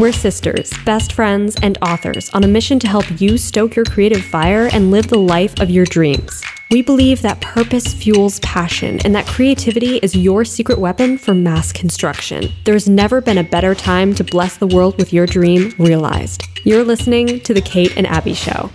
[0.00, 4.24] We're sisters, best friends, and authors on a mission to help you stoke your creative
[4.24, 6.40] fire and live the life of your dreams.
[6.70, 11.70] We believe that purpose fuels passion and that creativity is your secret weapon for mass
[11.70, 12.50] construction.
[12.64, 16.44] There's never been a better time to bless the world with your dream realized.
[16.64, 18.70] You're listening to The Kate and Abby Show.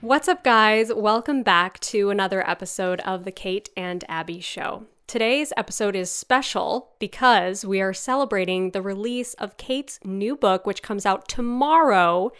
[0.00, 0.90] What's up, guys?
[0.90, 4.86] Welcome back to another episode of The Kate and Abby Show.
[5.12, 10.80] Today's episode is special because we are celebrating the release of Kate's new book, which
[10.80, 12.32] comes out tomorrow.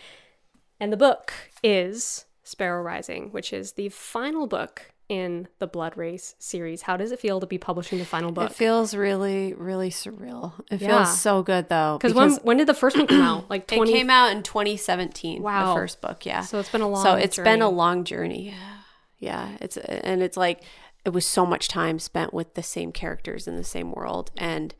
[0.80, 6.34] And the book is Sparrow Rising, which is the final book in the Blood Race
[6.38, 6.80] series.
[6.80, 8.50] How does it feel to be publishing the final book?
[8.52, 10.54] It feels really, really surreal.
[10.70, 11.04] It Yeah.
[11.04, 11.98] feels so good though.
[12.00, 13.50] Because when, when did the first one come out?
[13.50, 15.42] Like it came out in 2017.
[15.42, 15.74] Wow.
[15.74, 16.24] the first book.
[16.24, 16.40] Yeah.
[16.40, 17.76] So it's been a long So it's been a journey.
[17.76, 18.46] long journey.
[18.48, 18.78] Yeah.
[19.18, 19.48] Yeah.
[19.60, 20.62] It's and it's like
[21.04, 24.74] it was so much time spent with the same characters in the same world and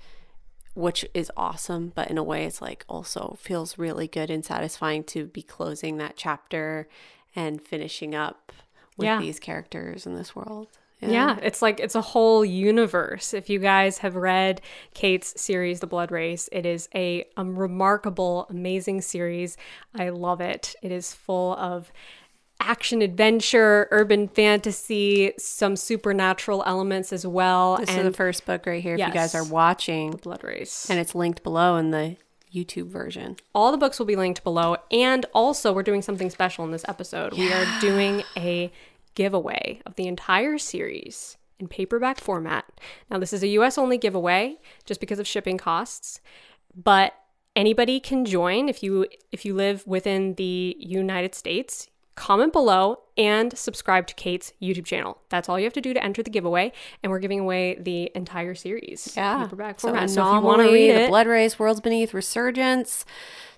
[0.75, 5.05] which is awesome, but in a way it's like also feels really good and satisfying
[5.05, 6.89] to be closing that chapter
[7.37, 8.53] and finishing up
[8.97, 9.21] with Yeah.
[9.21, 10.69] these characters in this world.
[11.05, 13.35] Yeah, it's like it's a whole universe.
[13.35, 14.61] If you guys have read
[14.95, 19.57] Kate's series, The Blood Race, it is a, a remarkable, amazing series.
[19.97, 20.77] I love it.
[20.81, 21.91] It is full of
[22.63, 27.77] action adventure, urban fantasy, some supernatural elements as well.
[27.79, 28.95] This and is the first book right here.
[28.95, 30.89] If you guys are watching, Blood Race.
[30.89, 32.17] and it's linked below in the
[32.55, 33.37] YouTube version.
[33.55, 34.77] All the books will be linked below.
[34.91, 37.33] And also, we're doing something special in this episode.
[37.33, 38.71] We are doing a
[39.15, 42.67] giveaway of the entire series in paperback format.
[43.11, 46.21] Now, this is a US only giveaway just because of shipping costs,
[46.75, 47.15] but
[47.55, 51.89] anybody can join if you if you live within the United States.
[52.15, 55.19] Comment below and subscribe to Kate's YouTube channel.
[55.31, 58.11] That's all you have to do to enter the giveaway, and we're giving away the
[58.15, 59.07] entire series.
[59.17, 60.11] in paperback So format.
[60.11, 63.05] So, if you want to read The it, Blood Race, Worlds Beneath, Resurgence,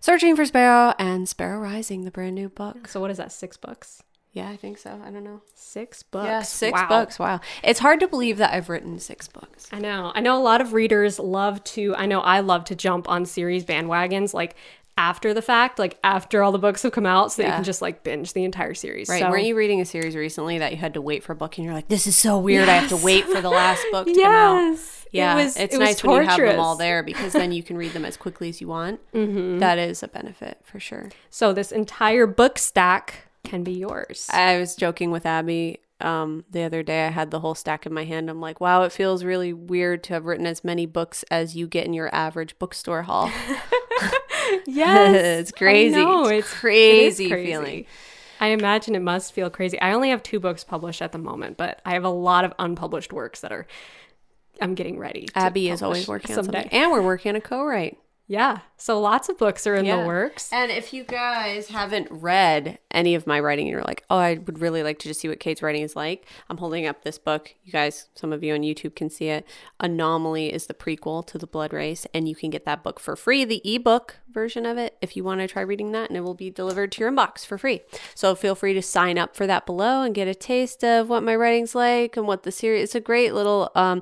[0.01, 2.87] Searching for Sparrow, and Sparrow Rising, the brand new book.
[2.89, 3.33] so what is that?
[3.33, 4.03] Six books.
[4.33, 5.01] Yeah, I think so.
[5.05, 5.43] I don't know.
[5.55, 6.27] Six books.
[6.27, 6.89] Yeah, six Wow.
[6.89, 7.19] books.
[7.21, 7.39] Wow.
[7.63, 9.69] It's hard to believe that I've written six books.
[9.73, 10.11] I know.
[10.15, 13.27] I know a lot of readers love to, I know I love to jump on
[13.27, 14.57] series bandwagons like
[14.97, 17.65] after the fact, like after all the books have come out, so that you can
[17.65, 19.09] just like binge the entire series.
[19.09, 19.21] Right.
[19.21, 21.59] So, Weren't you reading a series recently that you had to wait for a book
[21.59, 22.69] and you're like, this is so weird.
[22.69, 24.57] I have to wait for the last book to come out.
[24.57, 25.07] Yes.
[25.11, 27.53] Yeah, it was, it's it was nice when you have them all there because then
[27.53, 29.01] you can read them as quickly as you want.
[29.15, 29.59] Mm-hmm.
[29.59, 31.09] That is a benefit for sure.
[31.31, 34.29] So this entire book stack can be yours.
[34.33, 37.07] I was joking with Abby um, the other day.
[37.07, 38.29] I had the whole stack in my hand.
[38.29, 41.67] I'm like, wow, it feels really weird to have written as many books as you
[41.67, 43.31] get in your average bookstore haul.
[44.67, 45.15] yes.
[45.41, 45.97] it's crazy.
[45.97, 47.53] Know, it's, it's crazy, it crazy.
[47.53, 47.87] feeling.
[48.41, 49.81] I imagine it must feel crazy.
[49.81, 52.53] I only have two books published at the moment, but I have a lot of
[52.59, 53.67] unpublished works that are
[54.61, 55.29] I'm getting ready.
[55.35, 56.63] Abby is always working on someday.
[56.63, 57.99] something, and we're working on a co-write.
[58.27, 58.61] Yeah.
[58.79, 60.51] So lots of books are in the works.
[60.51, 64.35] And if you guys haven't read any of my writing and you're like, oh, I
[64.35, 67.19] would really like to just see what Kate's writing is like, I'm holding up this
[67.19, 67.55] book.
[67.65, 69.47] You guys, some of you on YouTube can see it.
[69.79, 73.15] Anomaly is the prequel to The Blood Race, and you can get that book for
[73.15, 76.23] free, the ebook version of it, if you want to try reading that, and it
[76.23, 77.83] will be delivered to your inbox for free.
[78.15, 81.23] So feel free to sign up for that below and get a taste of what
[81.23, 82.85] my writing's like and what the series.
[82.85, 84.01] It's a great little um,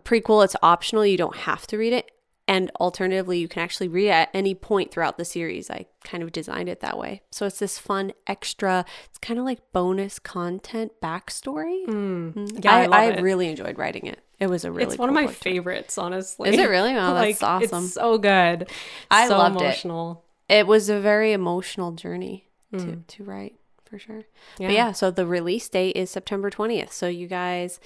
[0.00, 0.44] prequel.
[0.44, 1.06] It's optional.
[1.06, 2.10] You don't have to read it.
[2.46, 5.70] And alternatively, you can actually read at any point throughout the series.
[5.70, 7.22] I kind of designed it that way.
[7.30, 11.86] So it's this fun extra, it's kind of like bonus content backstory.
[11.86, 12.62] Mm.
[12.62, 14.20] Yeah, I I, I really enjoyed writing it.
[14.38, 16.50] It was a really it's one of my favorites, honestly.
[16.50, 16.90] Is it really?
[16.90, 17.84] Oh, that's like, awesome.
[17.84, 18.70] It's so good.
[19.10, 19.64] I so loved it.
[19.64, 20.24] emotional.
[20.48, 24.24] It was a very emotional journey to, to write for sure.
[24.58, 24.68] Yeah.
[24.68, 26.92] But yeah, so the release date is September 20th.
[26.92, 27.80] So you guys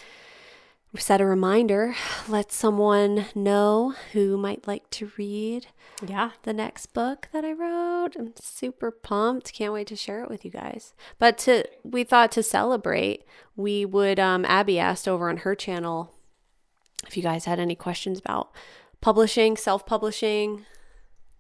[0.96, 1.94] set a reminder,
[2.28, 5.66] let someone know who might like to read
[6.06, 6.30] Yeah.
[6.44, 8.16] the next book that I wrote.
[8.18, 9.52] I'm super pumped.
[9.52, 10.94] Can't wait to share it with you guys.
[11.18, 13.24] But to we thought to celebrate,
[13.56, 16.14] we would um Abby asked over on her channel
[17.06, 18.50] if you guys had any questions about
[19.00, 20.64] publishing, self-publishing.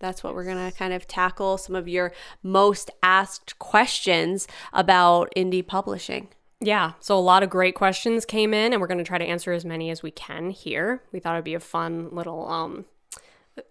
[0.00, 5.32] That's what we're going to kind of tackle some of your most asked questions about
[5.36, 6.28] indie publishing.
[6.60, 6.92] Yeah.
[7.00, 9.52] So a lot of great questions came in, and we're going to try to answer
[9.52, 11.02] as many as we can here.
[11.12, 12.86] We thought it'd be a fun little um,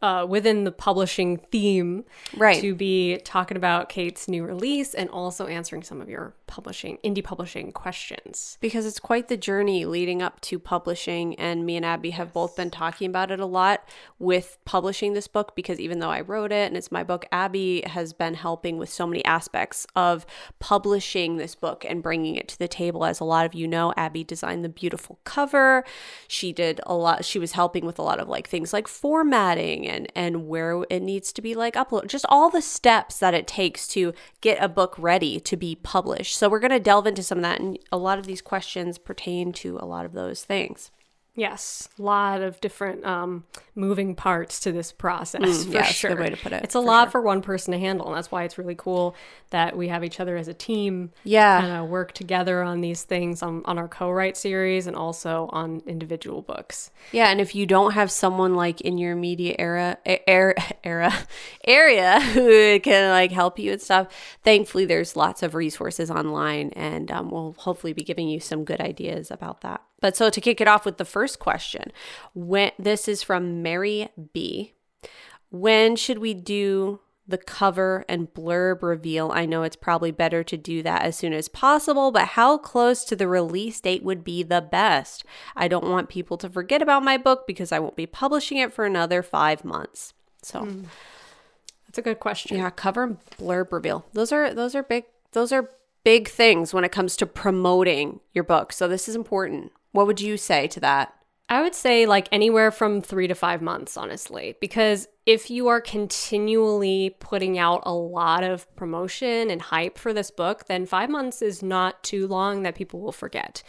[0.02, 2.06] uh, within the publishing theme
[2.36, 2.60] Right.
[2.62, 7.24] to be talking about Kate's new release and also answering some of your publishing indie
[7.24, 8.58] publishing questions.
[8.62, 12.56] because it's quite the journey leading up to publishing and me and abby have both
[12.56, 13.84] been talking about it a lot
[14.18, 17.82] with publishing this book because even though i wrote it and it's my book abby
[17.86, 20.26] has been helping with so many aspects of
[20.60, 23.94] publishing this book and bringing it to the table as a lot of you know
[23.98, 25.84] abby designed the beautiful cover
[26.28, 29.77] she did a lot she was helping with a lot of like things like formatting
[29.78, 33.34] writing and and where it needs to be like upload just all the steps that
[33.34, 36.36] it takes to get a book ready to be published.
[36.36, 38.98] So we're going to delve into some of that and a lot of these questions
[38.98, 40.92] pertain to a lot of those things
[41.38, 43.44] Yes, a lot of different um,
[43.76, 45.40] moving parts to this process.
[45.44, 46.10] Mm, for yes, sure.
[46.10, 47.12] good way to put it, It's a for lot sure.
[47.12, 49.16] for one person to handle, and that's why it's really cool
[49.52, 51.12] that we have each other as a team.
[51.24, 51.62] Yeah.
[51.62, 55.84] kind of work together on these things on, on our co-write series and also on
[55.86, 56.90] individual books.
[57.12, 61.14] Yeah, and if you don't have someone like in your media era era era
[61.64, 64.08] area who can like help you and stuff,
[64.44, 68.82] thankfully there's lots of resources online, and um, we'll hopefully be giving you some good
[68.82, 69.82] ideas about that.
[70.00, 71.92] But so to kick it off with the first question,
[72.34, 74.74] when this is from Mary B.
[75.50, 79.32] When should we do the cover and blurb reveal?
[79.32, 83.04] I know it's probably better to do that as soon as possible, but how close
[83.06, 85.24] to the release date would be the best?
[85.56, 88.74] I don't want people to forget about my book because I won't be publishing it
[88.74, 90.14] for another five months.
[90.42, 90.84] So, hmm.
[91.88, 92.58] That's a good question.
[92.58, 94.06] yeah, cover and blurb reveal.
[94.14, 95.72] Those are those are big those are
[96.04, 98.72] big things when it comes to promoting your book.
[98.72, 99.72] So this is important.
[99.92, 101.14] What would you say to that?
[101.50, 105.82] I would say like anywhere from three to five months, honestly, because if you are
[105.82, 111.42] continually putting out a lot of promotion and hype for this book, then five months
[111.42, 113.62] is not too long that people will forget.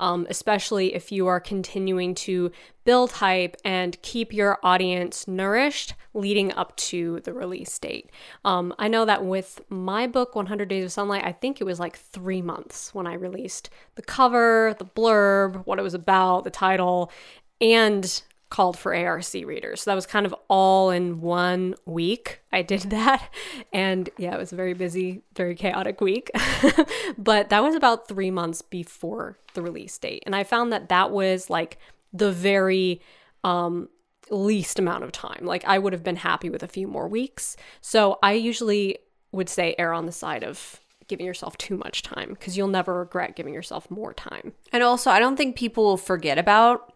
[0.00, 2.50] Um, especially if you are continuing to
[2.84, 8.10] build hype and keep your audience nourished leading up to the release date.
[8.44, 11.78] Um, I know that with my book, 100 Days of Sunlight, I think it was
[11.78, 16.50] like three months when I released the cover, the blurb, what it was about, the
[16.50, 17.12] title,
[17.60, 18.20] and
[18.50, 19.82] called for ARC readers.
[19.82, 22.40] So that was kind of all in one week.
[22.52, 23.28] I did that.
[23.72, 26.30] And yeah, it was a very busy, very chaotic week.
[27.18, 30.22] but that was about three months before the release date.
[30.26, 31.78] And I found that that was like
[32.12, 33.00] the very
[33.42, 33.88] um,
[34.30, 35.44] least amount of time.
[35.44, 37.56] Like I would have been happy with a few more weeks.
[37.80, 38.98] So I usually
[39.32, 42.94] would say err on the side of giving yourself too much time because you'll never
[42.94, 44.52] regret giving yourself more time.
[44.72, 46.93] And also, I don't think people will forget about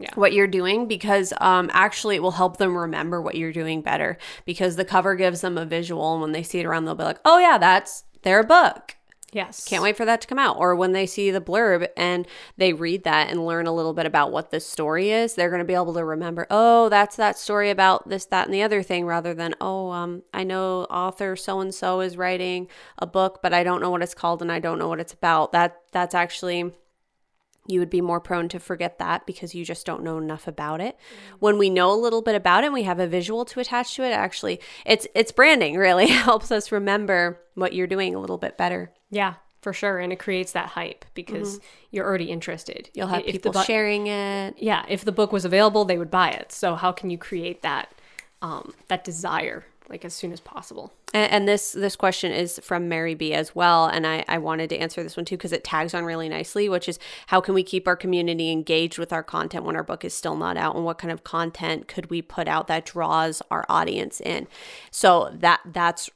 [0.00, 0.10] Yeah.
[0.14, 4.18] what you're doing because um, actually it will help them remember what you're doing better
[4.46, 7.04] because the cover gives them a visual and when they see it around they'll be
[7.04, 8.96] like oh yeah that's their book
[9.32, 9.64] Yes.
[9.64, 12.26] can't wait for that to come out or when they see the blurb and
[12.56, 15.60] they read that and learn a little bit about what this story is they're going
[15.60, 18.82] to be able to remember oh that's that story about this that and the other
[18.82, 22.66] thing rather than oh um, i know author so and so is writing
[22.98, 25.12] a book but i don't know what it's called and i don't know what it's
[25.12, 26.72] about that that's actually
[27.70, 30.80] you would be more prone to forget that because you just don't know enough about
[30.80, 30.96] it.
[31.38, 33.94] When we know a little bit about it and we have a visual to attach
[33.96, 38.38] to it, actually it's it's branding really helps us remember what you're doing a little
[38.38, 38.92] bit better.
[39.10, 39.98] Yeah, for sure.
[39.98, 42.76] And it creates that hype because you're already interested.
[42.76, 42.98] Mm-hmm.
[42.98, 44.54] You'll have If people bu- sharing it.
[44.58, 46.52] Yeah, if the book was available, they would buy it.
[46.52, 47.92] So how can you create that
[48.42, 50.92] um, that desire like as soon as possible?
[51.12, 54.70] And, and this this question is from Mary B as well, and I, I wanted
[54.70, 57.54] to answer this one too because it tags on really nicely, which is how can
[57.54, 60.76] we keep our community engaged with our content when our book is still not out,
[60.76, 64.46] and what kind of content could we put out that draws our audience in?
[64.90, 66.08] So that that's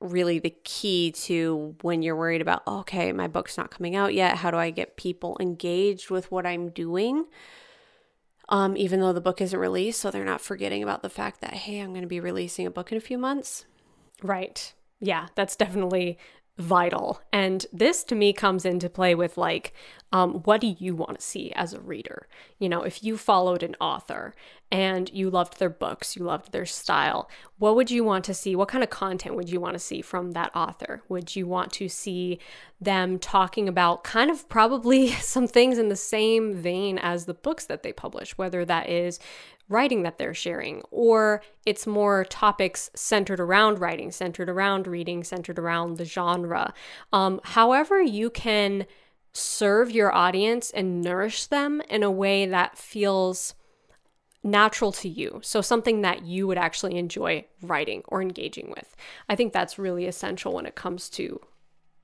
[0.00, 4.38] really the key to when you're worried about okay my book's not coming out yet
[4.38, 7.24] how do i get people engaged with what i'm doing
[8.48, 11.54] um, even though the book isn't released so they're not forgetting about the fact that
[11.54, 13.64] hey i'm going to be releasing a book in a few months
[14.22, 14.72] Right.
[15.00, 16.18] Yeah, that's definitely
[16.58, 17.20] vital.
[17.32, 19.72] And this to me comes into play with like,
[20.12, 22.28] um, what do you want to see as a reader?
[22.58, 24.34] You know, if you followed an author
[24.70, 28.54] and you loved their books, you loved their style, what would you want to see?
[28.54, 31.02] What kind of content would you want to see from that author?
[31.08, 32.38] Would you want to see
[32.80, 37.64] them talking about kind of probably some things in the same vein as the books
[37.66, 39.18] that they publish, whether that is
[39.68, 45.58] writing that they're sharing, or it's more topics centered around writing, centered around reading, centered
[45.58, 46.74] around the genre.
[47.12, 48.86] Um, however, you can
[49.32, 53.54] serve your audience and nourish them in a way that feels
[54.44, 55.40] natural to you.
[55.42, 58.94] So, something that you would actually enjoy writing or engaging with.
[59.28, 61.40] I think that's really essential when it comes to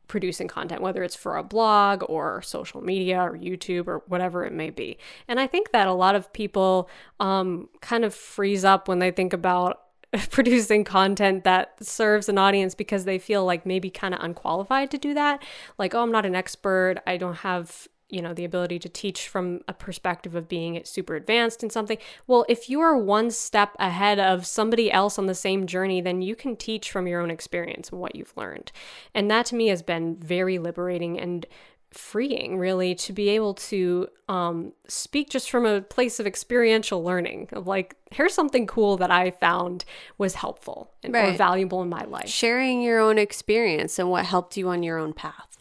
[0.09, 4.53] producing content, whether it's for a blog or social media or YouTube or whatever it
[4.53, 4.99] may be.
[5.29, 6.89] And I think that a lot of people
[7.21, 9.83] um, kind of freeze up when they think about
[10.31, 14.99] producing content that serves an audience because they feel like maybe kind of unqualified to
[14.99, 15.43] do that.
[15.77, 16.97] Like, oh, I'm not an expert.
[17.07, 21.15] I don't have you know the ability to teach from a perspective of being super
[21.15, 25.35] advanced in something well if you are one step ahead of somebody else on the
[25.35, 28.73] same journey then you can teach from your own experience and what you've learned
[29.15, 31.47] and that to me has been very liberating and
[31.91, 37.49] freeing really to be able to um, speak just from a place of experiential learning
[37.53, 39.87] of like here's something cool that i found
[40.19, 41.39] was helpful and or Right.
[41.39, 45.15] valuable in my life sharing your own experience and what helped you on your own
[45.15, 45.58] path.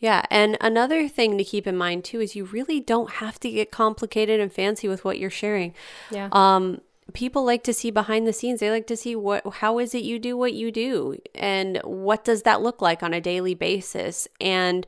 [0.00, 0.24] Yeah.
[0.30, 3.70] And another thing to keep in mind too is you really don't have to get
[3.70, 5.74] complicated and fancy with what you're sharing.
[6.10, 6.80] yeah Um,
[7.12, 8.60] people like to see behind the scenes.
[8.60, 12.24] They like to see what how is it you do what you do and what
[12.24, 14.26] does that look like on a daily basis.
[14.40, 14.86] And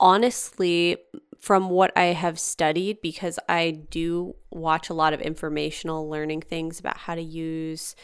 [0.00, 0.96] honestly,
[1.38, 6.80] from what I have studied, because I do watch a lot of informational learning things
[6.80, 7.94] about how to use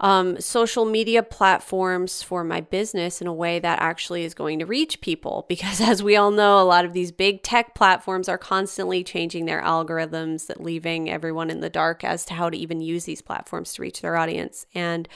[0.00, 4.66] um, social media platforms for my business in a way that actually is going to
[4.66, 5.46] reach people.
[5.54, 9.46] Because as we all know, a lot of these big tech platforms are constantly changing
[9.46, 13.22] their algorithms, that leaving everyone in the dark as to how to even use these
[13.22, 14.66] platforms to reach their audience.
[14.74, 15.08] And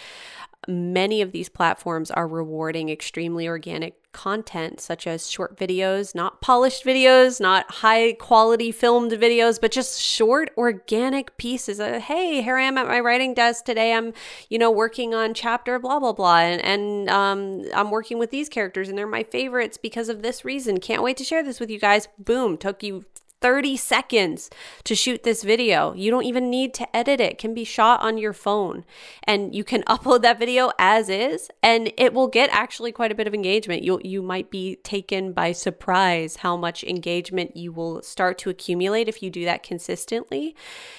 [0.66, 6.84] many of these platforms are rewarding extremely organic content, such as short videos, not polished
[6.84, 11.78] videos, not high quality filmed videos, but just short organic pieces.
[11.78, 13.92] Of, hey, here I am at my writing desk today.
[13.92, 14.12] I'm,
[14.48, 18.48] you know, working on chapter blah blah blah, and, and um, I'm working with these
[18.48, 20.80] characters, and they're my favorites because of this reason.
[20.80, 22.08] Can't wait to share this with you guys.
[22.18, 23.04] Boom, took you
[23.40, 24.50] 30 seconds
[24.84, 25.94] to shoot this video.
[25.94, 27.32] You don't even need to edit it.
[27.32, 27.38] it.
[27.38, 28.84] can be shot on your phone
[29.24, 33.14] and you can upload that video as is and it will get actually quite a
[33.14, 33.82] bit of engagement.
[33.82, 39.08] You you might be taken by surprise how much engagement you will start to accumulate
[39.08, 40.56] if you do that consistently.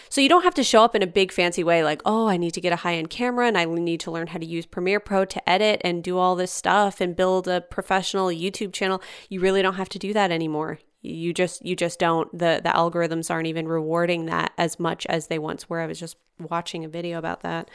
[0.10, 2.38] So you don't have to show up in a big fancy way like, "Oh, I
[2.38, 5.00] need to get a high-end camera and I need to learn how to use Premiere
[5.00, 9.40] Pro to edit and do all this stuff and build a professional YouTube channel." You
[9.42, 13.32] really don't have to do that anymore you just you just don't the the algorithms
[13.32, 15.80] aren't even rewarding that as much as they once were.
[15.80, 17.70] I was just watching a video about that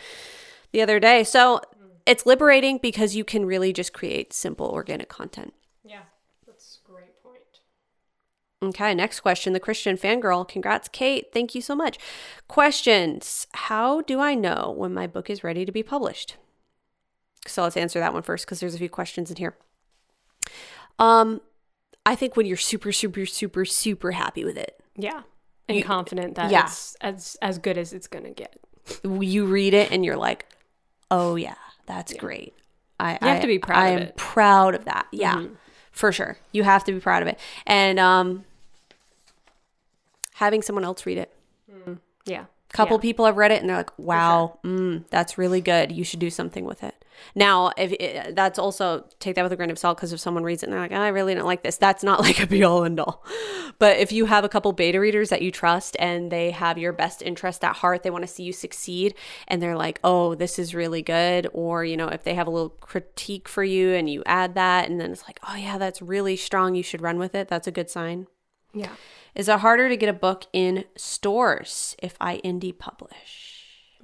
[0.73, 1.25] the other day.
[1.25, 1.61] So
[2.07, 5.55] it's liberating because you can really just create simple organic content.
[5.85, 6.03] Yeah
[6.47, 7.41] that's a great point.
[8.63, 10.47] Okay next question the christian fangirl.
[10.47, 11.33] Congrats kate.
[11.33, 11.99] Thank you so much.
[12.47, 13.47] Questions.
[13.55, 16.37] How do i know when my book is ready to be published?
[17.47, 19.57] So let's answer that one first because there's a few questions in here.
[20.99, 21.41] Um
[22.07, 25.23] I think when you're super, super, super, super happy with it, yeah
[25.69, 26.65] and You- confident that yeah.
[26.65, 28.59] it's as as good as it's gonna get
[29.03, 30.47] you read it and you're like,
[31.11, 31.55] oh yeah,
[31.87, 32.55] that's great.
[33.01, 34.09] I You have I- to be proud I of am it.
[34.11, 34.17] Mm-hmm.
[34.33, 35.07] proud of that.
[35.11, 35.47] Yeah,
[35.91, 36.37] for sure.
[36.53, 37.39] You have to be proud of it.
[37.67, 38.45] And um,
[40.35, 41.33] having someone else read it.
[42.27, 42.45] yeah
[42.75, 43.03] couple Yeah.
[43.03, 45.91] people have read it and they're like, "Wow, mm, that's really good.
[45.93, 46.95] You should do something with it."
[47.37, 50.43] Now, if it, that's also take that with a grain of salt because if someone
[50.43, 52.63] reads it and they're like, "I really don't like this," that's not like a be
[52.65, 53.25] all end all.
[53.79, 56.93] But if you have a couple beta readers that you trust and they have your
[56.93, 59.15] best interest at heart, they want to see you succeed,
[59.49, 62.51] and they're like, "Oh, this is really good," or you know, if they have a
[62.51, 66.03] little critique for you and you add that, and then it's like, "Oh yeah, that's
[66.03, 66.75] really strong.
[66.75, 68.27] You should run with it." That's a good sign.
[68.75, 68.95] Yeah
[69.35, 73.55] Is it harder to get a book in stores if I indie publish?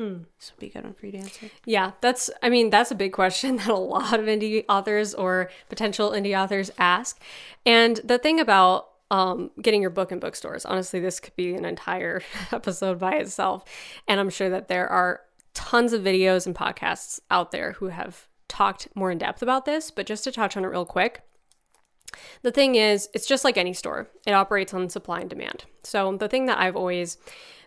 [0.00, 1.50] This would be a good one for you to answer.
[1.67, 5.50] Yeah, that's, I mean, that's a big question that a lot of indie authors or
[5.69, 7.21] potential indie authors ask.
[7.67, 11.65] And the thing about um, getting your book in bookstores, honestly, this could be an
[11.65, 12.23] entire
[12.53, 13.65] episode by itself.
[14.09, 15.21] And I'm sure that there are
[15.53, 19.91] tons of videos and podcasts out there who have talked more in depth about this.
[19.91, 21.23] But just to touch on it real quick,
[22.43, 25.64] the thing is, it's just like any store, it operates on supply and demand.
[25.85, 27.19] So, the thing that I've always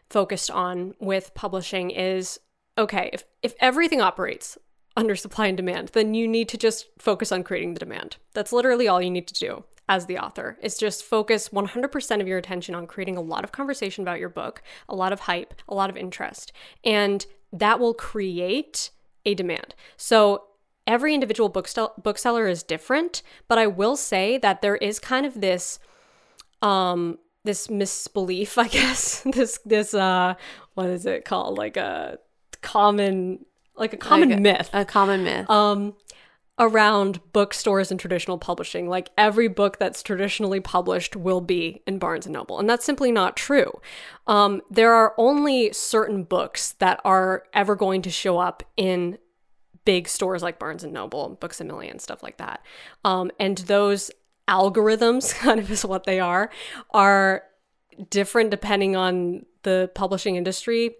[0.10, 2.40] focused on with publishing is
[2.78, 4.58] okay, if, if everything operates
[4.96, 8.18] under supply and demand, then you need to just focus on creating the demand.
[8.34, 10.58] That's literally all you need to do as the author.
[10.62, 14.30] Is just focus 100% of your attention on creating a lot of conversation about your
[14.30, 16.52] book, a lot of hype, a lot of interest,
[16.84, 18.92] and that will create
[19.26, 19.76] a demand.
[19.98, 20.46] So
[20.88, 25.40] every individual booksell- bookseller is different, but I will say that there is kind of
[25.42, 25.80] this
[26.62, 29.22] um this misbelief, I guess.
[29.26, 30.36] this this uh
[30.76, 31.58] what is it called?
[31.58, 32.20] Like a
[32.62, 35.50] common like a common Like a- myth A common myth.
[35.50, 35.96] um
[36.60, 42.28] around bookstores and traditional publishing like every book that's traditionally published will be in barnes
[42.28, 43.72] and noble and that's simply not true
[44.28, 49.18] um, there are only certain books that are ever going to show up in
[49.86, 52.64] big stores like barnes and noble books a million stuff like that.
[53.04, 54.12] Um, and those
[54.48, 56.50] algorithms kind of is what they are
[56.92, 57.44] are
[58.10, 60.96] different depending on the publishing industry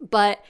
[0.00, 0.42] but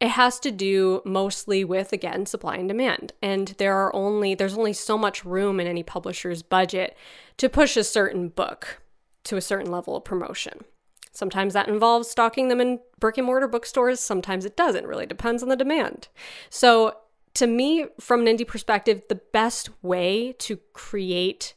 [0.00, 3.12] it has to do mostly with again supply and demand.
[3.20, 6.96] And there are only there's only so much room in any publisher's budget
[7.38, 8.80] to push a certain book
[9.24, 10.64] to a certain level of promotion
[11.12, 15.42] sometimes that involves stocking them in brick and mortar bookstores sometimes it doesn't really depends
[15.42, 16.08] on the demand
[16.50, 16.96] so
[17.34, 21.54] to me from an indie perspective the best way to create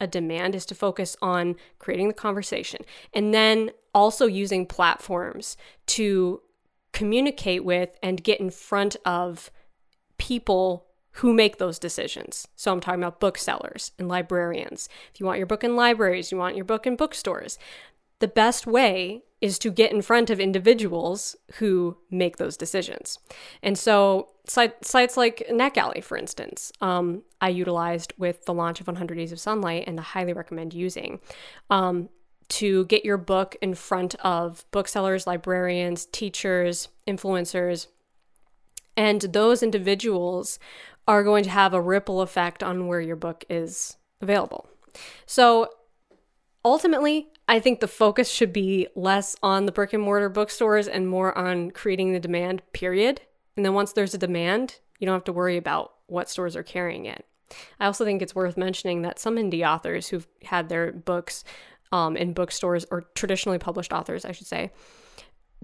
[0.00, 2.80] a demand is to focus on creating the conversation
[3.14, 5.56] and then also using platforms
[5.86, 6.40] to
[6.92, 9.50] communicate with and get in front of
[10.18, 12.48] people who make those decisions.
[12.56, 14.88] So I'm talking about booksellers and librarians.
[15.12, 17.58] If you want your book in libraries, you want your book in bookstores.
[18.22, 23.18] The best way is to get in front of individuals who make those decisions.
[23.64, 29.16] And so sites like NetGalley, for instance, um, I utilized with the launch of 100
[29.16, 31.18] Days of Sunlight and I highly recommend using.
[31.68, 32.10] Um,
[32.50, 37.88] to get your book in front of booksellers, librarians, teachers, influencers.
[38.96, 40.60] And those individuals
[41.08, 44.68] are going to have a ripple effect on where your book is available.
[45.26, 45.70] So
[46.64, 51.08] ultimately, I think the focus should be less on the brick and mortar bookstores and
[51.08, 53.20] more on creating the demand, period.
[53.56, 56.62] And then once there's a demand, you don't have to worry about what stores are
[56.62, 57.24] carrying it.
[57.78, 61.44] I also think it's worth mentioning that some indie authors who've had their books
[61.90, 64.70] um, in bookstores or traditionally published authors, I should say,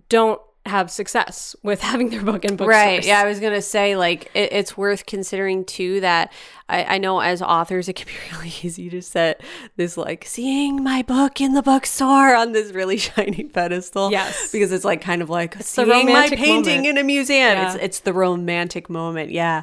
[0.08, 2.68] don't have success with having their book in bookstores.
[2.68, 3.04] Right.
[3.04, 6.32] Yeah, I was gonna say like it, it's worth considering too that
[6.68, 9.42] I, I know as authors it can be really easy to set
[9.76, 14.10] this like seeing my book in the bookstore on this really shiny pedestal.
[14.10, 14.52] Yes.
[14.52, 16.86] Because it's like kind of like it's seeing my painting moment.
[16.86, 17.56] in a museum.
[17.56, 17.74] Yeah.
[17.74, 19.30] It's it's the romantic moment.
[19.30, 19.62] Yeah.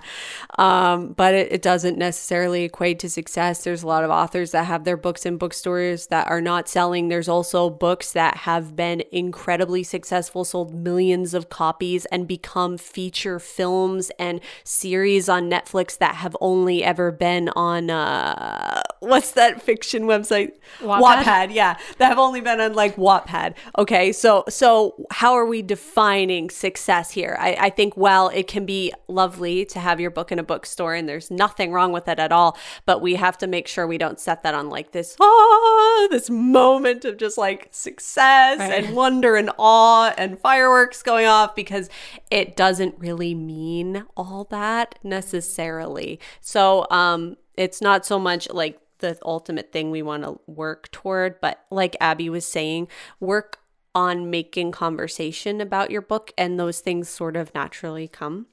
[0.58, 3.64] Um, but it, it doesn't necessarily equate to success.
[3.64, 7.10] There's a lot of authors that have their books in bookstores that are not selling.
[7.10, 10.95] There's also books that have been incredibly successful, sold millions
[11.34, 17.12] of copies, and become feature films and series on Netflix that have only ever ever
[17.12, 20.54] been on uh what's that fiction website?
[20.80, 21.24] Wattpad?
[21.24, 21.78] Wattpad, yeah.
[21.98, 23.56] That have only been on like Wattpad.
[23.78, 27.38] Okay, so so how are we defining success here?
[27.40, 30.96] I, I think well, it can be lovely to have your book in a bookstore
[30.96, 33.98] and there's nothing wrong with it at all, but we have to make sure we
[33.98, 38.86] don't set that on like this ah this moment of just like success right.
[38.86, 41.90] and wonder and awe and fireworks going off because
[42.30, 46.20] it doesn't really mean all that necessarily.
[46.42, 51.40] So um, it's not so much like the ultimate thing we want to work toward,
[51.42, 52.88] but like Abby was saying,
[53.20, 53.60] work
[53.94, 58.48] on making conversation about your book, and those things sort of naturally come.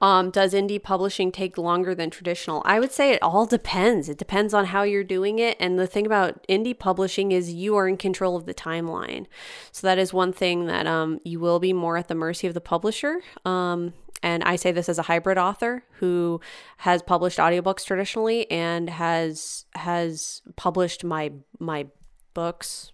[0.00, 2.62] Um, does indie publishing take longer than traditional?
[2.64, 4.08] I would say it all depends.
[4.08, 5.56] It depends on how you're doing it.
[5.60, 9.26] And the thing about indie publishing is you are in control of the timeline.
[9.72, 12.54] So that is one thing that um, you will be more at the mercy of
[12.54, 13.20] the publisher.
[13.44, 16.40] Um, and I say this as a hybrid author who
[16.78, 21.86] has published audiobooks traditionally and has has published my my
[22.32, 22.92] books,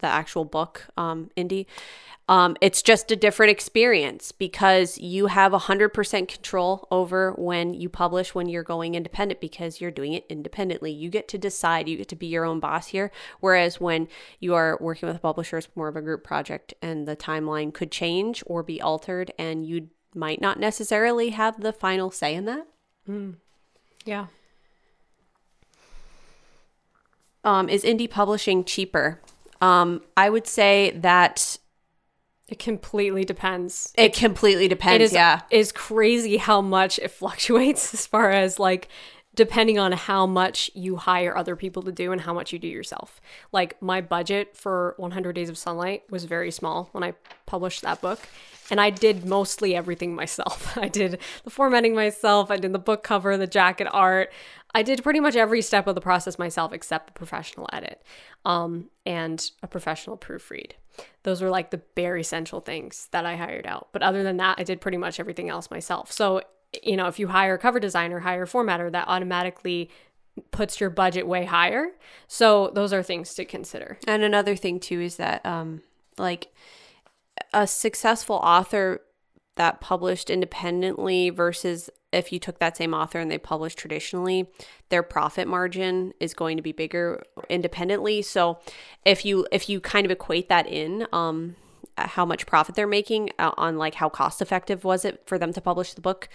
[0.00, 1.66] the actual book, um, indie.
[2.28, 8.34] Um, it's just a different experience because you have 100% control over when you publish
[8.34, 10.92] when you're going independent because you're doing it independently.
[10.92, 13.10] You get to decide, you get to be your own boss here.
[13.40, 14.08] Whereas when
[14.40, 17.72] you are working with a publisher, it's more of a group project and the timeline
[17.72, 22.44] could change or be altered, and you might not necessarily have the final say in
[22.44, 22.66] that.
[23.08, 23.36] Mm.
[24.04, 24.26] Yeah.
[27.42, 29.20] Um, is indie publishing cheaper?
[29.60, 31.58] Um, I would say that
[32.48, 33.92] it completely depends.
[33.96, 34.94] It completely depends.
[34.94, 38.88] It is, yeah, is crazy how much it fluctuates as far as like
[39.34, 42.66] depending on how much you hire other people to do and how much you do
[42.66, 43.20] yourself.
[43.52, 47.14] Like my budget for 100 Days of Sunlight was very small when I
[47.46, 48.18] published that book,
[48.68, 50.76] and I did mostly everything myself.
[50.76, 54.32] I did the formatting myself, I did the book cover, the jacket art.
[54.74, 58.02] I did pretty much every step of the process myself except the professional edit
[58.44, 60.72] um, and a professional proofread.
[61.22, 63.88] Those were like the bare essential things that I hired out.
[63.92, 66.12] But other than that, I did pretty much everything else myself.
[66.12, 66.42] So,
[66.82, 69.90] you know, if you hire a cover designer, hire a formatter, that automatically
[70.50, 71.88] puts your budget way higher.
[72.26, 73.98] So, those are things to consider.
[74.06, 75.82] And another thing, too, is that, um,
[76.18, 76.48] like,
[77.52, 79.00] a successful author
[79.56, 84.48] that published independently versus if you took that same author and they published traditionally,
[84.88, 88.22] their profit margin is going to be bigger independently.
[88.22, 88.58] So
[89.04, 91.56] if you if you kind of equate that in, um,
[91.96, 95.52] how much profit they're making uh, on like how cost effective was it for them
[95.52, 96.28] to publish the book,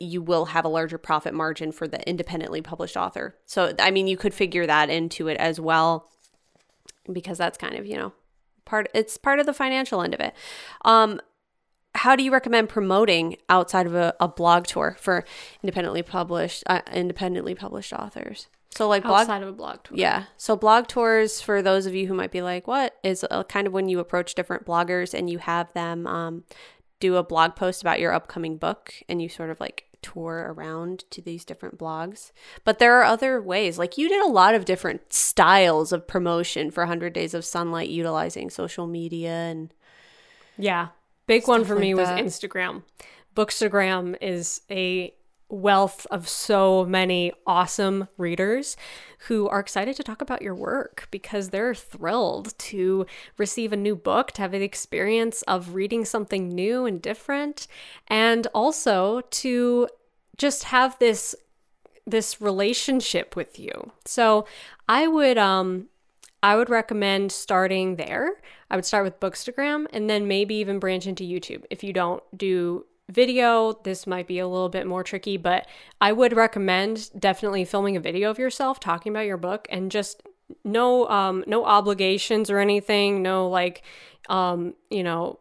[0.00, 3.36] you will have a larger profit margin for the independently published author.
[3.46, 6.10] So I mean, you could figure that into it as well
[7.12, 8.12] because that's kind of you know
[8.64, 10.34] part it's part of the financial end of it
[10.84, 11.20] um
[11.94, 15.24] how do you recommend promoting outside of a, a blog tour for
[15.62, 20.24] independently published uh, independently published authors so like blog, outside of a blog tour yeah
[20.36, 23.66] so blog tours for those of you who might be like what is a, kind
[23.66, 26.44] of when you approach different bloggers and you have them um,
[27.00, 31.04] do a blog post about your upcoming book and you sort of like tour around
[31.10, 32.30] to these different blogs.
[32.62, 33.78] But there are other ways.
[33.78, 37.88] Like you did a lot of different styles of promotion for 100 Days of Sunlight
[37.88, 39.72] utilizing social media and
[40.56, 40.88] Yeah.
[41.26, 42.08] Big one for like me was.
[42.08, 42.82] Instagram.
[43.34, 45.14] Bookstagram is a
[45.48, 48.76] wealth of so many awesome readers
[49.28, 53.06] who are excited to talk about your work because they're thrilled to
[53.38, 57.66] receive a new book, to have the experience of reading something new and different,
[58.08, 59.88] and also to
[60.36, 61.34] just have this
[62.06, 63.92] this relationship with you.
[64.04, 64.46] So
[64.88, 65.88] I would um
[66.42, 68.42] I would recommend starting there.
[68.74, 71.62] I would start with Bookstagram and then maybe even branch into YouTube.
[71.70, 75.68] If you don't do video, this might be a little bit more tricky, but
[76.00, 80.24] I would recommend definitely filming a video of yourself talking about your book and just
[80.64, 83.84] no um no obligations or anything, no like
[84.28, 85.38] um, you know,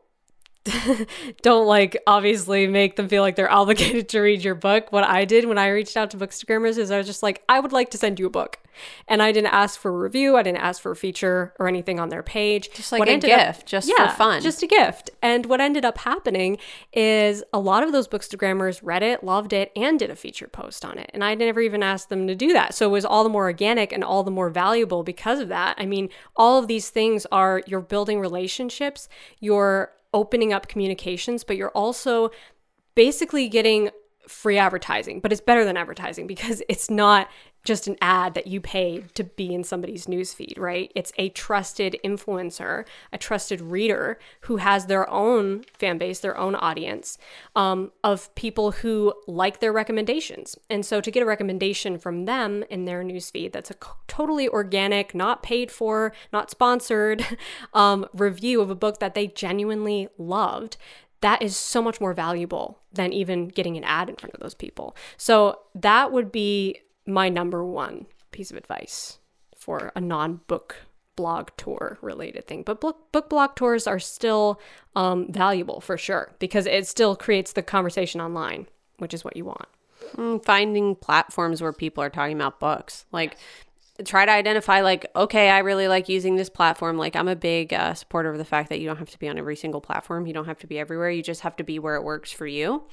[1.41, 4.91] don't like obviously make them feel like they're obligated to read your book.
[4.91, 7.59] What I did when I reached out to Bookstagrammers is I was just like, I
[7.59, 8.59] would like to send you a book.
[9.07, 11.99] And I didn't ask for a review, I didn't ask for a feature or anything
[11.99, 12.71] on their page.
[12.73, 14.41] Just like What a ended up- gift, just for fun.
[14.41, 15.11] Just a gift.
[15.21, 16.57] And what ended up happening
[16.91, 20.83] is a lot of those Bookstagrammers read it, loved it, and did a feature post
[20.83, 21.11] on it.
[21.13, 22.73] And I never even asked them to do that.
[22.73, 25.75] So it was all the more organic and all the more valuable because of that.
[25.77, 29.07] I mean, all of these things are you're building relationships,
[29.39, 32.31] you're opening up communications, but you're also
[32.95, 33.89] basically getting
[34.27, 37.29] free advertising, but it's better than advertising because it's not
[37.63, 40.91] just an ad that you paid to be in somebody's newsfeed, right?
[40.95, 46.55] It's a trusted influencer, a trusted reader who has their own fan base, their own
[46.55, 47.17] audience
[47.55, 50.57] um, of people who like their recommendations.
[50.69, 53.75] And so to get a recommendation from them in their newsfeed, that's a
[54.07, 57.25] totally organic, not paid for, not sponsored
[57.73, 60.75] um, review of a book that they genuinely loved
[61.23, 64.53] that is so much more valuable than even getting an ad in front of those
[64.53, 64.93] people.
[65.15, 69.19] So that would be my number one piece of advice
[69.55, 70.75] for a non-book
[71.15, 72.63] blog tour related thing.
[72.63, 74.59] But book book blog tours are still
[74.97, 79.45] um, valuable for sure because it still creates the conversation online, which is what you
[79.45, 79.67] want.
[80.17, 83.05] Mm, finding platforms where people are talking about books.
[83.13, 83.37] Like
[84.03, 86.97] try to identify like okay i really like using this platform.
[86.97, 89.27] Like i'm a big uh, supporter of the fact that you don't have to be
[89.29, 90.25] on every single platform.
[90.25, 91.11] You don't have to be everywhere.
[91.11, 92.83] You just have to be where it works for you.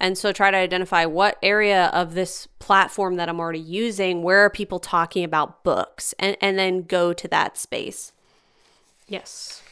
[0.00, 4.40] And so try to identify what area of this platform that i'm already using where
[4.40, 8.12] are people talking about books and, and then go to that space.
[9.06, 9.62] Yes.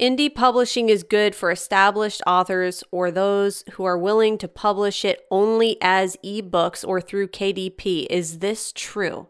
[0.00, 5.26] Indie publishing is good for established authors or those who are willing to publish it
[5.30, 8.06] only as ebooks or through KDP.
[8.08, 9.28] Is this true?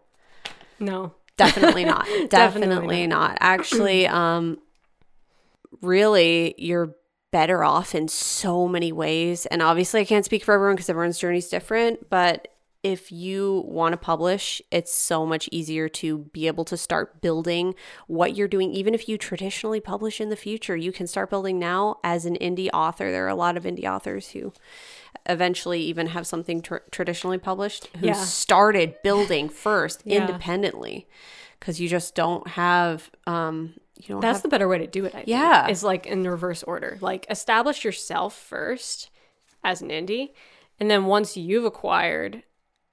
[0.78, 1.14] No.
[1.36, 2.04] Definitely not.
[2.28, 3.36] Definitely Definitely not.
[3.40, 4.58] Actually, um
[5.82, 6.94] really you're
[7.32, 9.46] better off in so many ways.
[9.46, 12.48] And obviously I can't speak for everyone because everyone's journey is different, but
[12.82, 17.74] if you want to publish, it's so much easier to be able to start building
[18.06, 18.72] what you're doing.
[18.72, 22.36] Even if you traditionally publish in the future, you can start building now as an
[22.40, 23.10] indie author.
[23.10, 24.52] There are a lot of indie authors who
[25.26, 28.14] eventually even have something tr- traditionally published who Yeah.
[28.14, 30.22] started building first Yeah.
[30.22, 31.06] independently
[31.58, 35.04] because you just don't have um you don't That's have the better way to do
[35.04, 35.28] it, I think.
[35.28, 35.68] Yeah.
[35.68, 36.96] Is like in reverse order.
[37.02, 39.10] Like establish yourself first
[39.62, 40.30] as an indie.
[40.78, 42.42] And then once you've acquired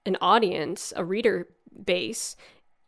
[0.08, 1.48] an audience, a reader
[1.86, 2.36] base,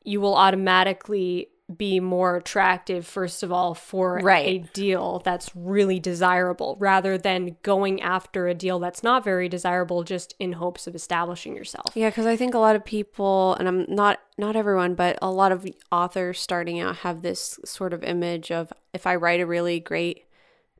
[0.03, 4.47] you will automatically be more attractive, first of all, for Right.
[4.47, 10.03] a deal that's really desirable rather than going after a deal that's not very desirable
[10.03, 11.91] just in hopes of establishing yourself.
[11.93, 15.29] Yeah, because I think a lot of people, and I'm not not everyone, but a
[15.29, 19.45] lot of authors starting out have this sort of image of if I write a
[19.45, 20.23] really great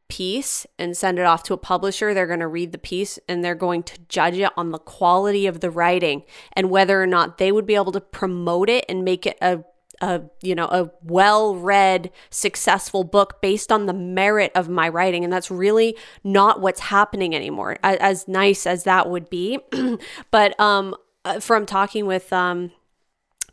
[0.10, 3.46] piece and send it off to a publisher, they're going to read the piece and
[3.46, 7.38] they're going to judge it on the quality of the writing and whether or not
[7.38, 9.64] they would be able to promote it and make it a
[10.02, 15.24] a you know a well-read successful book based on the merit of my writing.
[15.24, 19.60] And that's really not what's happening anymore as, as nice as that would be.
[20.32, 20.96] But um
[21.26, 22.72] uh, from talking with um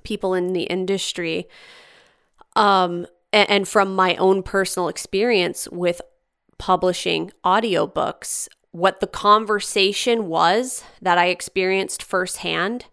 [0.05, 1.49] people in the industry
[2.55, 6.01] um and, and from my own personal experience with
[6.59, 12.85] publishing audiobooks what the conversation was that I experienced firsthand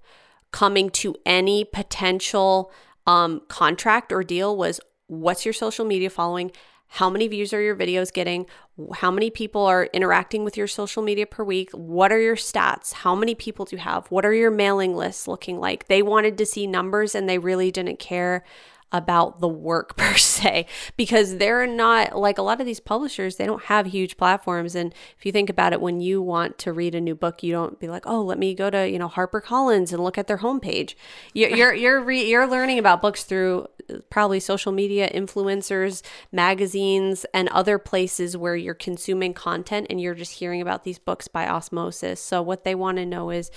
[0.54, 2.72] coming to any potential
[3.06, 6.52] um, contract or deal was what's your social media following?
[6.88, 8.46] How many views are your videos getting?
[8.94, 11.70] How many people are interacting with your social media per week?
[11.72, 12.94] What are your stats?
[12.94, 14.08] How many people do you have?
[14.08, 15.88] What are your mailing lists looking like?
[15.88, 18.46] They wanted to see numbers and they really didn't care
[18.94, 23.46] about the work per se because they're not like a lot of these publishers they
[23.46, 24.76] don't have huge platforms.
[24.76, 27.52] And if you think about it when you want to read a new book you
[27.52, 30.38] don't be like oh let me go to you know HarperCollins and look at their
[30.38, 30.96] homepage.
[31.34, 33.68] You're you're you're, re- you're learning about books through
[34.10, 40.34] probably social media influencers magazines and other places where you're consuming content and you're just
[40.34, 43.52] hearing about these books by osmosis so what they want to know is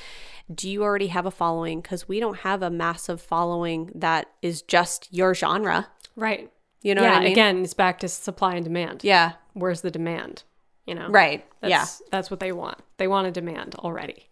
[0.52, 1.80] do you already have a following?
[1.80, 5.88] Because we don't have a massive following that is just your genre.
[6.14, 6.50] Right.
[6.82, 7.32] You know yeah, what I mean?
[7.32, 9.02] again, it's back to supply and demand.
[9.02, 9.32] Yeah.
[9.54, 10.44] Where's the demand?
[10.86, 11.08] You know?
[11.08, 11.44] Right.
[11.60, 12.06] That's, yeah.
[12.12, 12.78] That's what they want.
[12.98, 14.28] They want a demand already.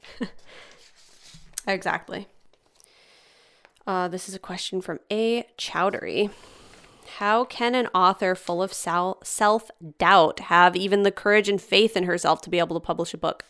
[1.67, 2.29] exactly.
[3.87, 5.47] Uh, this is a question from A.
[5.59, 6.31] Chowdhury.
[7.19, 12.05] How can an author full of self doubt have even the courage and faith in
[12.05, 13.45] herself to be able to publish a book?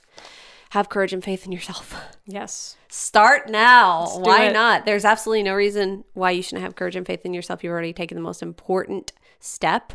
[0.75, 1.95] have courage and faith in yourself.
[2.27, 2.77] Yes.
[2.89, 4.07] Start now.
[4.19, 4.53] Why it.
[4.55, 4.87] not?
[4.87, 7.63] There's absolutely no reason why you shouldn't have courage and faith in yourself.
[7.63, 9.93] You've already taken the most important step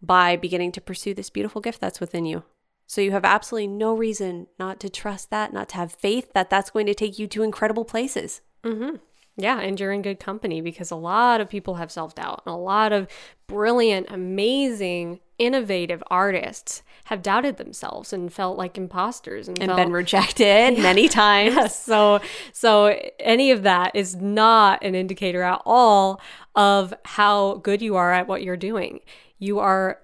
[0.00, 2.44] by beginning to pursue this beautiful gift that's within you.
[2.86, 6.50] So you have absolutely no reason not to trust that, not to have faith that
[6.50, 8.40] that's going to take you to incredible places.
[8.64, 8.96] Mm-hmm.
[9.38, 12.54] Yeah, and you're in good company because a lot of people have self doubt, and
[12.54, 13.06] a lot of
[13.46, 19.92] brilliant, amazing, innovative artists have doubted themselves and felt like imposters and, and felt, been
[19.92, 20.44] rejected
[20.76, 20.82] yeah.
[20.82, 21.74] many times.
[21.74, 22.20] So
[22.52, 26.20] so any of that is not an indicator at all
[26.54, 29.00] of how good you are at what you're doing.
[29.38, 30.00] You are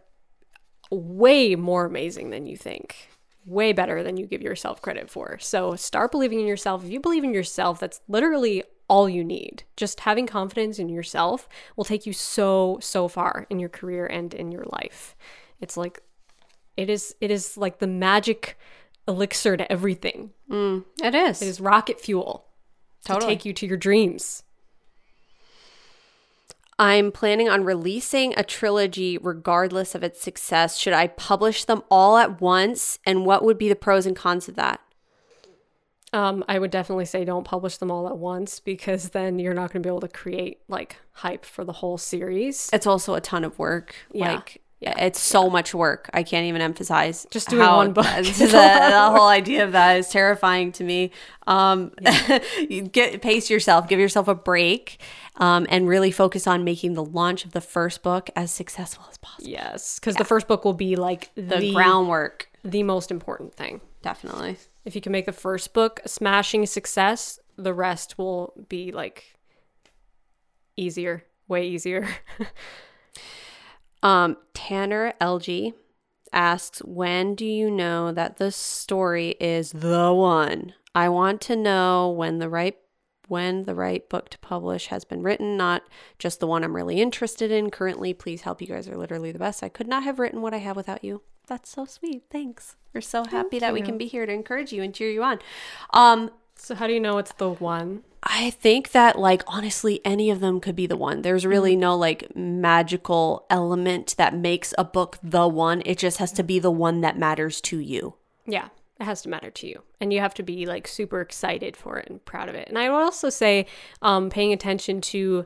[0.90, 3.08] way more amazing than you think
[3.44, 5.38] way better than you give yourself credit for.
[5.40, 6.84] So start believing in yourself.
[6.84, 8.62] If you believe in yourself, that's literally
[8.92, 9.64] all you need.
[9.74, 14.34] Just having confidence in yourself will take you so so far in your career and
[14.34, 15.16] in your life.
[15.62, 16.02] It's like
[16.76, 18.58] it is it is like the magic
[19.08, 20.32] elixir to everything.
[20.50, 21.40] Mm, it is.
[21.40, 22.44] It is rocket fuel
[23.06, 23.20] totally.
[23.20, 24.42] to take you to your dreams.
[26.78, 30.76] I'm planning on releasing a trilogy regardless of its success.
[30.76, 32.98] Should I publish them all at once?
[33.06, 34.80] And what would be the pros and cons of that?
[36.12, 39.72] Um, I would definitely say don't publish them all at once because then you're not
[39.72, 42.68] going to be able to create like hype for the whole series.
[42.72, 43.94] It's also a ton of work.
[44.12, 44.34] Yeah.
[44.34, 45.52] Like, yeah, it's so yeah.
[45.52, 46.10] much work.
[46.12, 48.04] I can't even emphasize just doing one book.
[48.16, 51.12] the, the, whole idea of that is terrifying to me.
[51.46, 52.40] Um, yeah.
[52.68, 55.00] you get pace yourself, give yourself a break,
[55.36, 59.18] um, and really focus on making the launch of the first book as successful as
[59.18, 59.48] possible.
[59.48, 63.80] Yes, because the first book will be like the, the groundwork, the most important thing.
[64.02, 64.56] Definitely.
[64.84, 69.36] If you can make the first book a smashing success, the rest will be like
[70.76, 72.08] easier, way easier.
[74.02, 75.74] um, Tanner LG
[76.32, 80.74] asks, When do you know that the story is the one?
[80.94, 82.76] I want to know when the right
[83.28, 85.84] when the right book to publish has been written, not
[86.18, 88.12] just the one I'm really interested in currently.
[88.12, 88.60] Please help.
[88.60, 89.62] You guys are literally the best.
[89.62, 91.22] I could not have written what I have without you.
[91.52, 92.22] That's so sweet.
[92.30, 92.76] Thanks.
[92.94, 93.74] We're so happy Thank that you.
[93.74, 95.38] we can be here to encourage you and cheer you on.
[95.92, 98.04] Um, so how do you know it's the one?
[98.22, 101.20] I think that like honestly any of them could be the one.
[101.20, 101.80] There's really mm-hmm.
[101.80, 105.82] no like magical element that makes a book the one.
[105.84, 108.14] It just has to be the one that matters to you.
[108.46, 108.68] Yeah.
[108.98, 109.82] It has to matter to you.
[110.00, 112.66] And you have to be like super excited for it and proud of it.
[112.70, 113.66] And I would also say
[114.00, 115.44] um paying attention to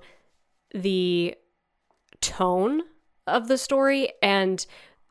[0.72, 1.34] the
[2.20, 2.82] tone
[3.26, 4.64] of the story and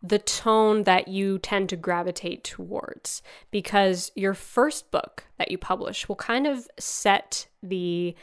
[0.08, 6.08] the tone that you tend to gravitate towards because your first book that you publish
[6.08, 8.15] will kind of set the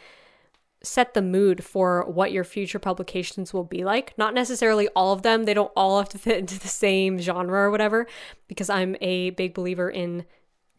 [0.85, 4.17] set the mood for what your future publications will be like.
[4.19, 7.61] Not necessarily all of them, they don't all have to fit into the same genre
[7.61, 8.07] or whatever,
[8.49, 10.25] because I'm a big believer in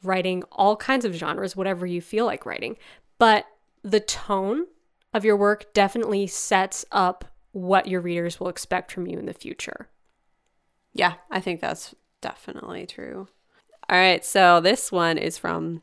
[0.03, 2.77] writing all kinds of genres, whatever you feel like writing.
[3.17, 3.45] But
[3.81, 4.65] the tone
[5.13, 9.33] of your work definitely sets up what your readers will expect from you in the
[9.33, 9.87] future.
[10.93, 13.27] Yeah, I think that's definitely true.
[13.89, 15.81] All right, so this one is from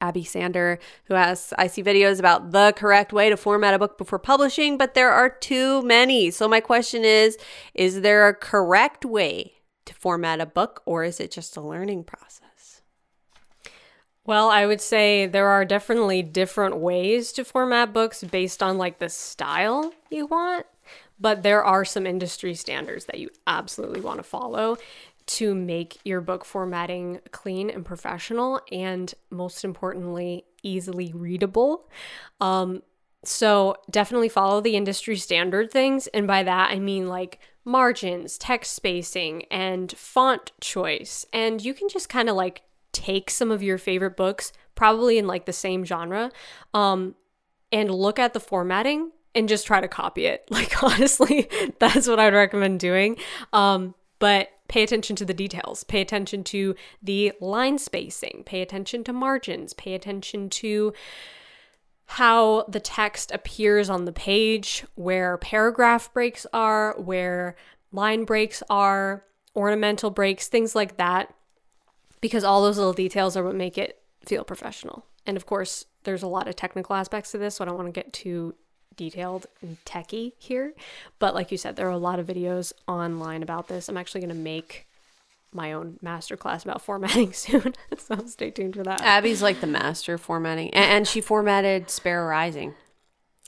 [0.00, 3.96] Abby Sander, who asks, I see videos about the correct way to format a book
[3.96, 6.30] before publishing, but there are too many.
[6.32, 7.38] So my question is,
[7.74, 9.52] is there a correct way
[9.84, 12.82] to format a book or is it just a learning process?
[14.24, 18.98] Well, I would say there are definitely different ways to format books based on like
[18.98, 20.66] the style you want
[21.22, 24.76] but there are some industry standards that you absolutely want to follow
[25.24, 31.88] to make your book formatting clean and professional and most importantly easily readable.
[32.40, 32.82] Um,
[33.24, 36.08] so definitely follow the industry standard things.
[36.08, 41.24] And by that i mean like margins text spacing and font choice.
[41.32, 45.26] And you can just kind of like take some of your favorite books probably in
[45.26, 46.30] like the same genre
[46.74, 47.14] um,
[47.70, 50.44] and look at the formatting and just try to copy it.
[50.50, 53.16] Like honestly, that's what I'd recommend doing.
[53.52, 55.82] Um, but pay attention to the details.
[55.84, 58.42] Pay attention to the line spacing.
[58.46, 59.72] Pay attention to margins.
[59.74, 60.92] Pay attention to
[62.06, 67.56] how the text appears on the page, where paragraph breaks are, where
[67.90, 69.24] line breaks are,
[69.56, 71.34] ornamental breaks, things like that.
[72.20, 75.06] Because all those little details are what make it feel professional.
[75.26, 77.92] And of course, there's a lot of technical aspects to this, so I don't want
[77.92, 78.54] to get too
[78.96, 80.74] detailed and techy here.
[81.18, 83.88] But like you said, there are a lot of videos online about this.
[83.88, 84.86] I'm actually going to make
[85.52, 87.74] my own masterclass about formatting soon.
[87.98, 89.00] so stay tuned for that.
[89.00, 92.74] Abby's like the master of formatting, and, and she formatted Sparrow Rising.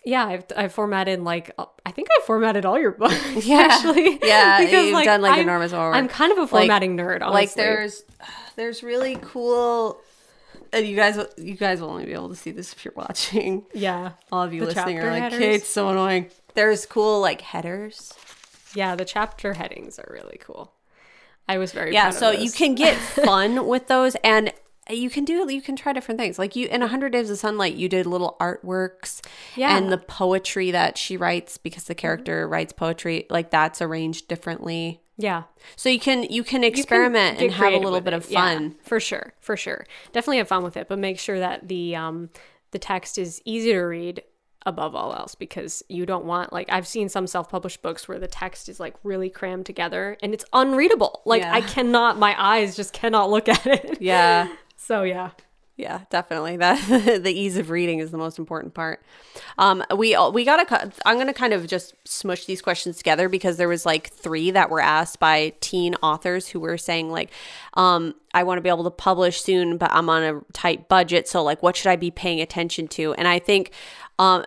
[0.07, 3.47] Yeah, I've, I've formatted like uh, I think I formatted all your books.
[3.47, 3.69] Yeah.
[3.71, 4.19] actually.
[4.23, 5.95] Yeah, you've like, done, like, I'm, enormous work.
[5.95, 7.23] I'm kind of a formatting nerd.
[7.23, 7.33] Honestly.
[7.33, 8.05] Like there's
[8.57, 9.99] there's really cool.
[10.75, 13.65] And you guys, you guys will only be able to see this if you're watching.
[13.73, 15.39] yeah, All of you The listening are like, headers.
[15.39, 16.31] Kate's so annoying.
[16.55, 18.13] There's cool like headers.
[18.75, 18.95] yeah.
[18.97, 20.73] The chapter headings are really cool.
[21.49, 24.53] I was very Yeah, proud of so you can get fun with those, and
[24.91, 26.39] you can do you can try different things.
[26.39, 29.21] Like you in a hundred days of sunlight, you did little artworks,
[29.55, 29.77] Yeah.
[29.77, 35.03] and the poetry that she writes because the character writes poetry, like that's arranged differently.
[35.17, 35.45] Yeah.
[35.77, 38.17] So you can you can You can experiment and have a little bit it.
[38.17, 38.77] of Yeah, fun.
[38.83, 39.87] for sure, for sure.
[40.13, 42.31] Definitely have fun with it, but make sure that the um
[42.73, 44.23] the text is easy to read
[44.67, 48.27] above all else because you don't want like I've seen some self-published books where the
[48.27, 51.21] text is like really crammed together and it's unreadable.
[51.27, 51.53] Like Yeah.
[51.55, 54.01] I cannot my eyes just cannot look at it.
[54.01, 54.49] Yeah.
[54.77, 55.31] So yeah.
[55.77, 56.57] Yeah, definitely.
[56.65, 59.03] That the ease of reading is the most important part.
[59.59, 60.93] Um, we we got to.
[61.05, 64.71] I'm gonna kind of just smush these questions together because there was like three that
[64.71, 67.31] were asked by teen authors who were saying like,
[67.75, 71.27] um, I want to be able to publish soon, but I'm on a tight budget.
[71.27, 73.15] So like, what should I be paying attention to?
[73.15, 73.73] And I think,
[74.19, 74.45] um,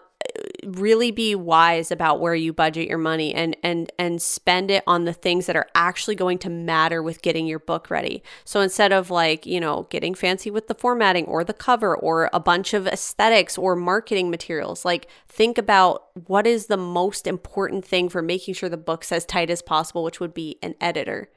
[0.66, 5.06] really be wise about where you budget your money and and and spend it on
[5.06, 8.24] the things that are actually going to matter with getting your book ready.
[8.46, 12.30] So instead of like, you know, getting fancy with the formatting or the cover or
[12.34, 17.86] a bunch of aesthetics or marketing materials, like think about what is the most important
[17.86, 21.30] thing for making sure the book's as tight as possible, which would be an editor.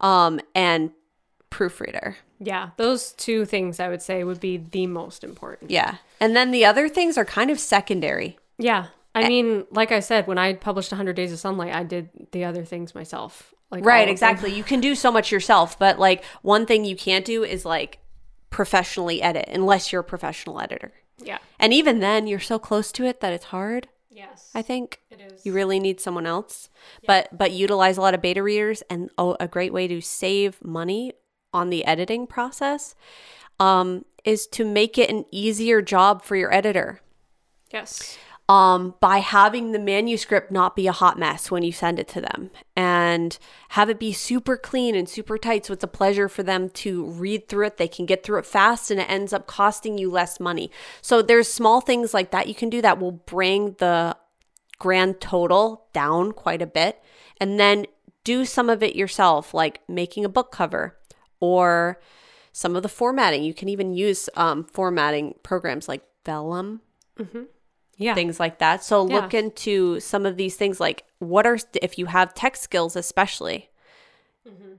[0.00, 0.90] Um and
[1.56, 2.18] proofreader.
[2.38, 5.70] Yeah, those two things I would say would be the most important.
[5.70, 5.96] Yeah.
[6.20, 8.38] And then the other things are kind of secondary.
[8.58, 8.88] Yeah.
[9.14, 12.44] I mean, like I said, when I published 100 Days of Sunlight, I did the
[12.44, 13.54] other things myself.
[13.70, 14.52] Like Right, exactly.
[14.54, 18.00] You can do so much yourself, but like one thing you can't do is like
[18.50, 20.92] professionally edit unless you're a professional editor.
[21.24, 21.38] Yeah.
[21.58, 23.88] And even then, you're so close to it that it's hard.
[24.10, 24.50] Yes.
[24.54, 25.46] I think it is.
[25.46, 26.68] you really need someone else.
[27.06, 30.62] But but utilize a lot of beta readers and oh, a great way to save
[30.62, 31.12] money
[31.56, 32.94] on the editing process
[33.58, 37.00] um, is to make it an easier job for your editor.
[37.72, 38.16] Yes.
[38.48, 42.20] um, by having the manuscript not be a hot mess when you send it to
[42.20, 43.38] them and
[43.70, 47.04] have it be super clean and super tight so it's a pleasure for them to
[47.06, 47.76] read through it.
[47.76, 50.70] They can get through it fast and it ends up costing you less money.
[51.02, 54.16] So there's small things like that you can do that will bring the
[54.78, 57.02] grand total down quite a bit.
[57.40, 57.86] And then
[58.22, 60.96] do some of it yourself like making a book cover
[61.40, 62.00] or
[62.52, 66.80] some of the formatting you can even use um, formatting programs like vellum
[67.98, 68.14] Yeah.
[68.14, 68.82] things like that.
[68.84, 69.16] So Yeah.
[69.20, 73.68] look into some of these things like what are if you have tech skills especially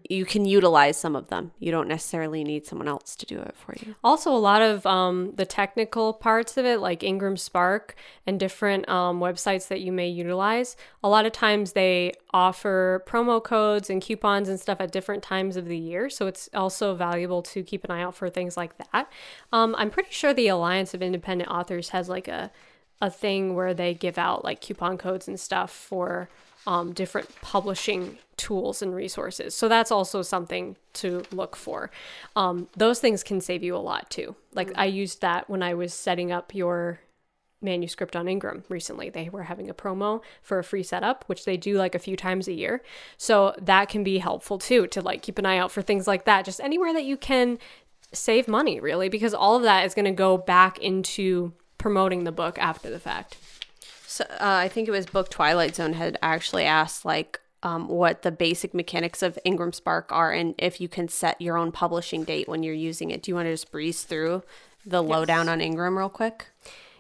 [0.10, 1.52] you can utilize some of them.
[1.60, 3.96] You don't necessarily need someone else to do it for you.
[4.04, 8.88] Also, a lot of um, the technical parts of it, like Ingram Spark and different
[8.88, 14.02] um, websites that you may utilize, a lot of times they offer promo codes and
[14.02, 16.10] coupons and stuff at different times of the year.
[16.10, 19.12] So it's also valuable to keep an eye out for things like that.
[19.52, 22.52] Um, I'm pretty sure the Alliance of Independent Authors has like a
[23.00, 26.30] a thing where they give out like coupon codes and stuff for
[26.68, 29.56] um, different publishing tools and resources.
[29.56, 31.90] So that's also something to look for.
[32.36, 34.36] Um, those things can save you a lot too.
[34.54, 37.00] Like I used that when I was setting up your
[37.60, 39.10] manuscript on Ingram recently.
[39.10, 42.16] They were having a promo for a free setup, which they do like a few
[42.16, 42.84] times a year.
[43.18, 46.26] So that can be helpful too to like keep an eye out for things like
[46.26, 46.46] that.
[46.46, 47.58] Just anywhere that you can
[48.14, 52.32] save money really because all of that is going to go back into promoting the
[52.32, 53.38] book after the fact.
[54.10, 58.22] So uh, I think it was Book Twilight Zone had actually asked like um, what
[58.22, 62.24] the basic mechanics of Ingram Spark are and if you can set your own publishing
[62.24, 63.22] date when you're using it.
[63.22, 64.44] Do you want to just breeze through
[64.86, 66.48] the lowdown on Ingram real quick?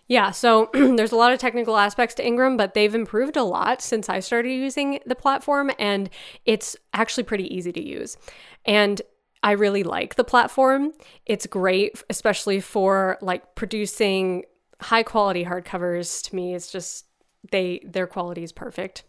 [0.08, 3.82] Yeah, so there's a lot of technical aspects to Ingram, but they've improved a lot
[3.82, 6.10] since I started using the platform, and
[6.46, 8.18] it's actually pretty easy to use.
[8.66, 9.02] And
[9.44, 10.92] I really like the platform.
[11.26, 14.44] It's great, especially for like producing
[14.82, 17.06] high quality hardcovers to me it's just
[17.52, 19.04] they their quality is perfect.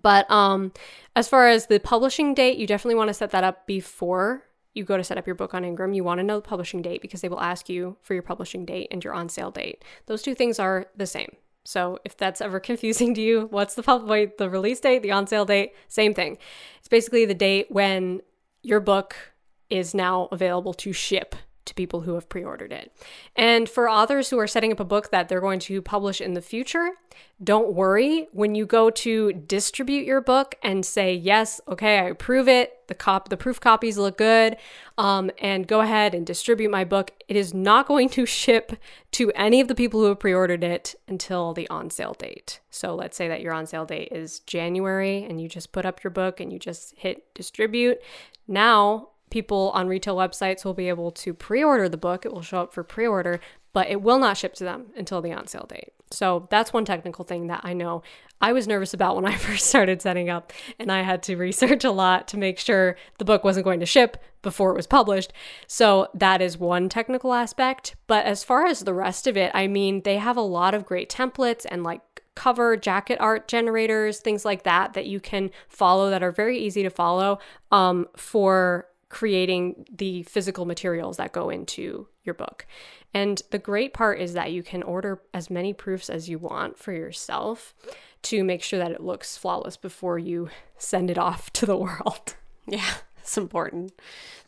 [0.00, 0.72] But um
[1.16, 4.44] as far as the publishing date, you definitely want to set that up before
[4.74, 5.92] you go to set up your book on Ingram.
[5.92, 8.64] You want to know the publishing date because they will ask you for your publishing
[8.64, 9.84] date and your on sale date.
[10.06, 11.36] Those two things are the same.
[11.64, 15.12] So if that's ever confusing to you, what's the pub- wait, the release date, the
[15.12, 16.38] on sale date, same thing.
[16.78, 18.22] It's basically the date when
[18.62, 19.14] your book
[19.68, 21.34] is now available to ship
[21.64, 22.92] to people who have pre ordered it.
[23.36, 26.34] And for authors who are setting up a book that they're going to publish in
[26.34, 26.90] the future,
[27.42, 28.28] don't worry.
[28.32, 32.94] When you go to distribute your book and say, yes, okay, I approve it, the,
[32.94, 34.56] cop- the proof copies look good,
[34.96, 38.76] um, and go ahead and distribute my book, it is not going to ship
[39.12, 42.60] to any of the people who have pre ordered it until the on sale date.
[42.70, 46.02] So let's say that your on sale date is January and you just put up
[46.04, 47.98] your book and you just hit distribute.
[48.46, 52.26] Now, people on retail websites will be able to pre-order the book.
[52.26, 53.40] It will show up for pre-order,
[53.72, 55.94] but it will not ship to them until the on sale date.
[56.10, 58.02] So that's one technical thing that I know
[58.42, 61.82] I was nervous about when I first started setting up, and I had to research
[61.82, 65.32] a lot to make sure the book wasn't going to ship before it was published.
[65.66, 67.96] So that is one technical aspect.
[68.06, 70.84] But as far as the rest of it, I mean, they have a lot of
[70.84, 72.02] great templates and like
[72.34, 76.82] cover jacket art generators, things like that, that you can follow that are very easy
[76.82, 77.38] to follow
[77.70, 82.66] um, for creating the physical materials that go into your book.
[83.12, 86.78] And the great part is that you can order as many proofs as you want
[86.78, 87.74] for yourself
[88.22, 90.48] to make sure that it looks flawless before you
[90.78, 92.36] send it off to the world.
[92.66, 93.92] Yeah, it's important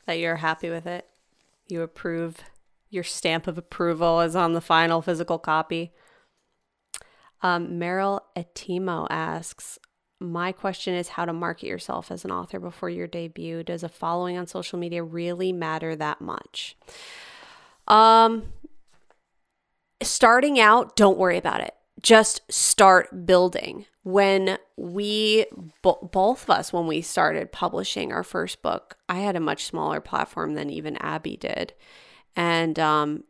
[0.06, 1.06] that you're happy with it.
[1.68, 2.38] You approve.
[2.88, 5.92] Your stamp of approval is on the final physical copy.
[7.42, 9.78] Um, Meryl Etimo asks,
[10.20, 13.62] my question is how to market yourself as an author before your debut.
[13.62, 16.76] Does a following on social media really matter that much?
[17.88, 18.44] Um,
[20.02, 21.74] starting out, don't worry about it.
[22.00, 23.86] Just start building.
[24.02, 25.46] When we,
[25.82, 29.64] bo- both of us, when we started publishing our first book, I had a much
[29.64, 31.72] smaller platform than even Abby did.
[32.36, 33.24] And um,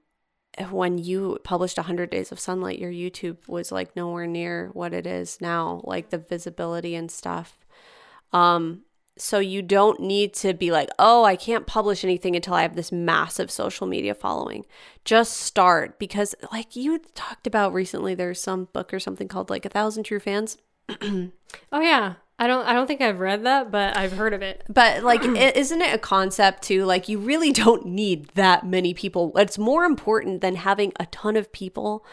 [0.71, 5.07] when you published 100 days of sunlight your youtube was like nowhere near what it
[5.07, 7.59] is now like the visibility and stuff.
[8.33, 8.83] Um
[9.17, 12.75] so you don't need to be like oh i can't publish anything until i have
[12.75, 14.65] this massive social media following.
[15.05, 19.65] Just start because like you talked about recently there's some book or something called like
[19.65, 20.59] a thousand true fans.
[21.71, 24.65] Oh yeah I don't I don't think I've read that, but I've heard of it.
[24.69, 29.33] But like isn't it a concept too like you really don't need that many people.
[29.37, 32.05] It's more important than having a ton of people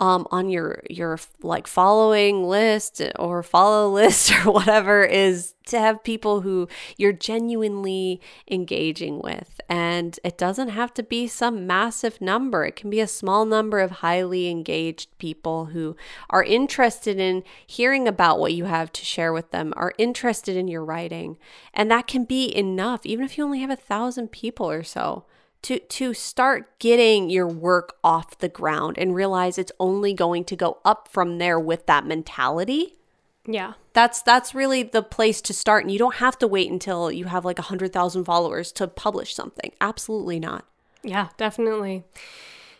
[0.00, 6.02] um, on your your like following list or follow list or whatever is to have
[6.02, 8.20] people who you're genuinely
[8.50, 9.60] engaging with.
[9.68, 12.64] And it doesn't have to be some massive number.
[12.64, 15.94] It can be a small number of highly engaged people who
[16.30, 20.68] are interested in hearing about what you have to share with them are interested in
[20.68, 21.36] your writing.
[21.74, 25.26] And that can be enough even if you only have a thousand people or so
[25.62, 30.56] to to start getting your work off the ground and realize it's only going to
[30.56, 32.94] go up from there with that mentality.
[33.46, 33.74] Yeah.
[33.92, 37.24] That's that's really the place to start and you don't have to wait until you
[37.24, 39.72] have like a 100,000 followers to publish something.
[39.80, 40.66] Absolutely not.
[41.02, 42.04] Yeah, definitely.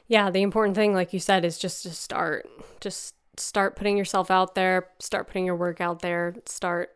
[0.06, 2.48] Yeah, the important thing like you said is just to start.
[2.80, 6.90] Just start putting yourself out there, start putting your work out there, start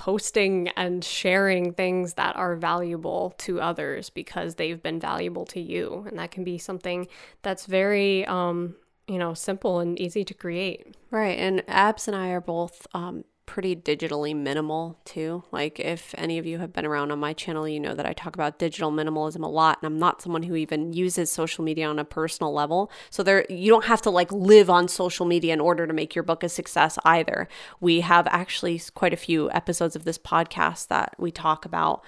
[0.00, 6.06] posting and sharing things that are valuable to others because they've been valuable to you.
[6.08, 7.06] And that can be something
[7.42, 8.76] that's very, um,
[9.06, 10.96] you know, simple and easy to create.
[11.10, 11.38] Right.
[11.38, 15.42] And Abs and I are both um, pretty digitally minimal too.
[15.50, 18.12] Like if any of you have been around on my channel, you know that I
[18.12, 21.88] talk about digital minimalism a lot and I'm not someone who even uses social media
[21.88, 22.92] on a personal level.
[23.10, 26.14] So there you don't have to like live on social media in order to make
[26.14, 27.48] your book a success either.
[27.80, 32.04] We have actually quite a few episodes of this podcast that we talk about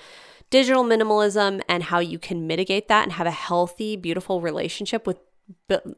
[0.51, 5.16] digital minimalism and how you can mitigate that and have a healthy, beautiful relationship with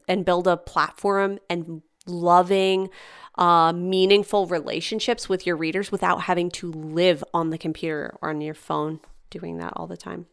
[0.07, 2.89] and build a platform and loving
[3.37, 8.41] uh, meaningful relationships with your readers without having to live on the computer or on
[8.41, 10.27] your phone doing that all the time.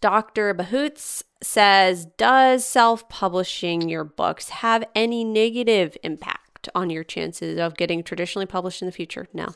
[0.00, 0.54] Dr.
[0.54, 7.76] Bahoots says, Does self publishing your books have any negative impact on your chances of
[7.76, 9.26] getting traditionally published in the future?
[9.32, 9.48] No,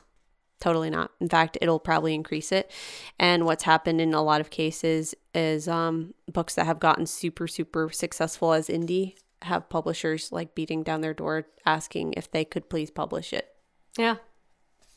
[0.61, 1.13] totally not.
[1.21, 2.71] In fact, it'll probably increase it.
[3.19, 7.47] And what's happened in a lot of cases is um, books that have gotten super,
[7.47, 9.15] super successful as indie
[9.45, 13.49] have publishers like beating down their door asking if they could please publish it.
[13.97, 14.17] Yeah.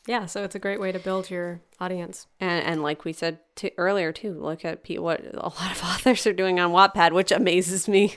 [0.06, 2.28] Yeah, so it's a great way to build your audience.
[2.38, 5.82] And, and like we said to, earlier too, look at pe- what a lot of
[5.84, 8.16] authors are doing on Wattpad, which amazes me.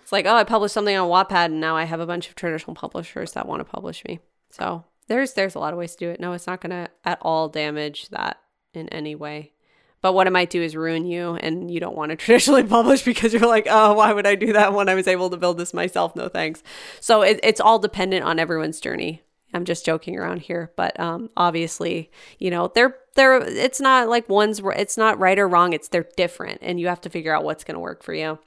[0.00, 2.34] It's like, oh, I published something on Wattpad, and now I have a bunch of
[2.34, 4.20] traditional publishers that want to publish me.
[4.50, 6.20] So there's there's a lot of ways to do it.
[6.20, 8.38] No, it's not going to at all damage that
[8.72, 9.52] in any way.
[10.00, 13.02] But what it might do is ruin you, and you don't want to traditionally publish
[13.02, 15.58] because you're like, oh, why would I do that when I was able to build
[15.58, 16.14] this myself?
[16.14, 16.62] No thanks.
[17.00, 19.22] So it, it's all dependent on everyone's journey.
[19.54, 23.40] I'm just joking around here, but um, obviously, you know, they're they're.
[23.40, 24.60] It's not like one's.
[24.76, 25.72] It's not right or wrong.
[25.72, 28.38] It's they're different, and you have to figure out what's going to work for you.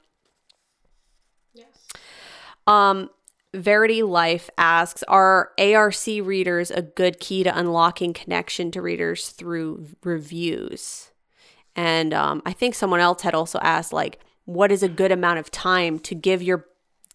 [1.54, 1.88] Yes.
[2.68, 3.10] Um,
[3.54, 9.88] Verity Life asks Are ARC readers a good key to unlocking connection to readers through
[10.04, 11.11] reviews?
[11.76, 15.38] And um, I think someone else had also asked, like, what is a good amount
[15.38, 16.66] of time to give your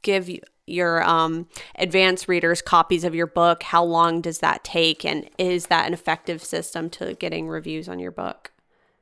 [0.01, 0.29] give
[0.65, 3.63] your um, advanced readers copies of your book?
[3.63, 5.05] How long does that take?
[5.05, 8.51] And is that an effective system to getting reviews on your book?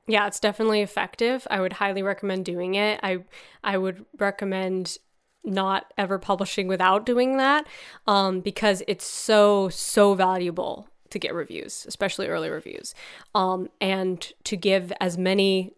[0.08, 1.48] Yeah, it's definitely effective.
[1.50, 3.00] I would highly recommend doing it.
[3.02, 3.20] I
[3.64, 4.98] I would recommend
[5.44, 7.68] not ever publishing without doing that
[8.08, 12.94] um, because it's so so valuable to get reviews, especially early reviews,
[13.34, 15.74] um, and to give as many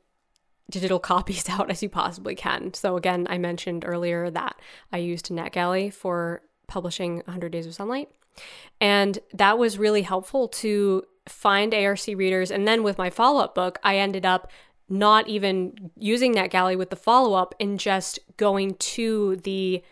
[0.70, 2.74] digital copies out as you possibly can.
[2.74, 4.60] So again, I mentioned earlier that
[4.92, 8.10] I used NetGalley for publishing 100 Days of Sunlight.
[8.80, 12.52] And that was really helpful to find ARC readers.
[12.52, 14.52] And then with my follow up book, I ended up
[14.90, 19.84] not even using NetGalley with the follow up and just going to the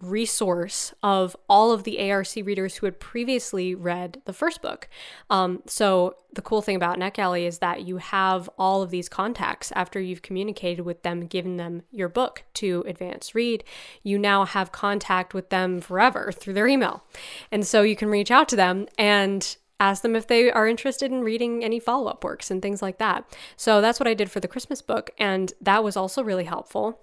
[0.00, 4.88] resource of all of the ARC readers who had previously read the first book.
[5.28, 9.72] Um, so the cool thing about NetGalley is that you have all of these contacts
[9.72, 13.64] after you've communicated with them, given them your book to advance read.
[14.02, 17.02] You now have contact with them forever through their email,
[17.50, 21.10] and so you can reach out to them and ask them if they are interested
[21.10, 23.24] in reading any follow up works and things like that.
[23.56, 27.00] So that's what I did for the Christmas book, and that was also really helpful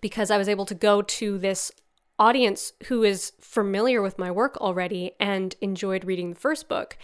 [0.00, 1.72] because I was able to go to this
[2.22, 6.96] audience who is familiar with my work already and enjoyed reading the first book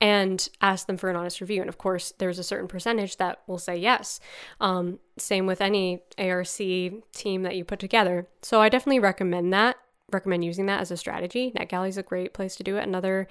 [0.00, 1.60] and ask them for an honest review.
[1.60, 4.18] And of course, there's a certain percentage that will say yes.
[4.60, 8.26] Um, same with any ARC team that you put together.
[8.42, 9.76] So I definitely recommend that,
[10.10, 11.52] recommend using that as a strategy.
[11.56, 12.82] NetGalley is a great place to do it.
[12.82, 13.28] Another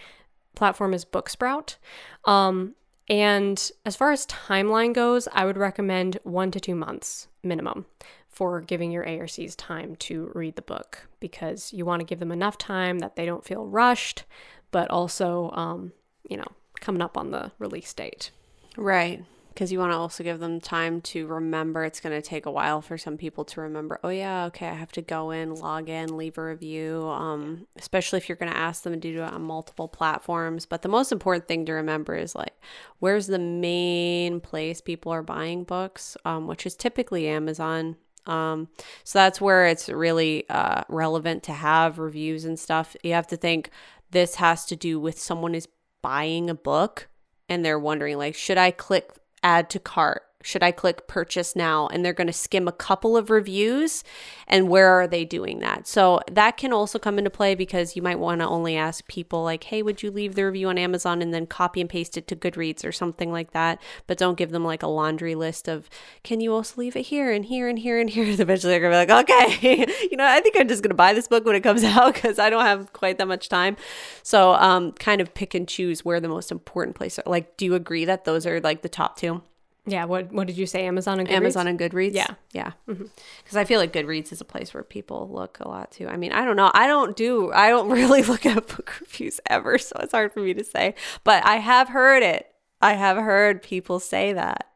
[0.55, 1.75] platform is Booksprout.
[2.23, 2.75] Um,
[3.09, 7.85] and as far as timeline goes, I would recommend one to two months minimum
[8.33, 12.31] for giving your ARCs time to read the book because you want to give them
[12.31, 14.25] enough time that they don't feel rushed,
[14.71, 15.93] but also, um,
[16.27, 16.47] you know,
[16.81, 18.31] coming up on the release date.
[18.75, 19.23] Right.
[19.49, 21.83] Because you want to also give them time to remember.
[21.83, 24.73] It's going to take a while for some people to remember, oh, yeah, okay, I
[24.73, 28.57] have to go in, log in, leave a review, um, especially if you're going to
[28.57, 30.65] ask them to do it on multiple platforms.
[30.65, 32.59] But the most important thing to remember is like,
[32.97, 37.97] where's the main place people are buying books, um, which is typically Amazon.
[38.25, 38.69] Um,
[39.03, 42.95] so that's where it's really uh, relevant to have reviews and stuff.
[43.03, 43.69] You have to think
[44.11, 45.67] this has to do with someone is
[46.01, 47.09] buying a book
[47.49, 49.11] and they're wondering like, should I click
[49.41, 50.23] add to cart?
[50.43, 51.87] Should I click purchase now?
[51.87, 54.03] And they're going to skim a couple of reviews
[54.47, 55.87] and where are they doing that?
[55.87, 59.43] So that can also come into play because you might want to only ask people
[59.43, 62.27] like, hey, would you leave the review on Amazon and then copy and paste it
[62.27, 63.81] to Goodreads or something like that?
[64.05, 65.89] But don't give them like a laundry list of,
[66.23, 68.25] can you also leave it here and here and here and here?
[68.39, 70.95] Eventually they're going to be like, okay, you know, I think I'm just going to
[70.95, 73.77] buy this book when it comes out because I don't have quite that much time.
[74.23, 77.31] So um, kind of pick and choose where the most important places are.
[77.31, 79.41] Like, do you agree that those are like the top two?
[79.85, 80.85] Yeah, what what did you say?
[80.85, 81.35] Amazon and Goodreads?
[81.35, 82.13] Amazon and Goodreads.
[82.13, 82.71] Yeah, yeah.
[82.85, 83.57] Because mm-hmm.
[83.57, 86.07] I feel like Goodreads is a place where people look a lot too.
[86.07, 86.71] I mean, I don't know.
[86.73, 87.51] I don't do.
[87.51, 90.95] I don't really look at book reviews ever, so it's hard for me to say.
[91.25, 92.47] But I have heard it.
[92.81, 94.69] I have heard people say that.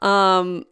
[0.00, 0.66] Um.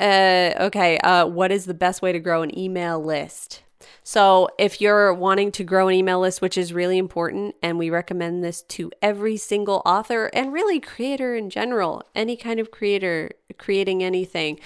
[0.00, 0.50] Uh.
[0.60, 0.98] Okay.
[0.98, 1.26] Uh.
[1.26, 3.62] What is the best way to grow an email list?
[4.02, 7.90] So, if you're wanting to grow an email list, which is really important, and we
[7.90, 13.30] recommend this to every single author and really creator in general, any kind of creator
[13.58, 14.60] creating anything.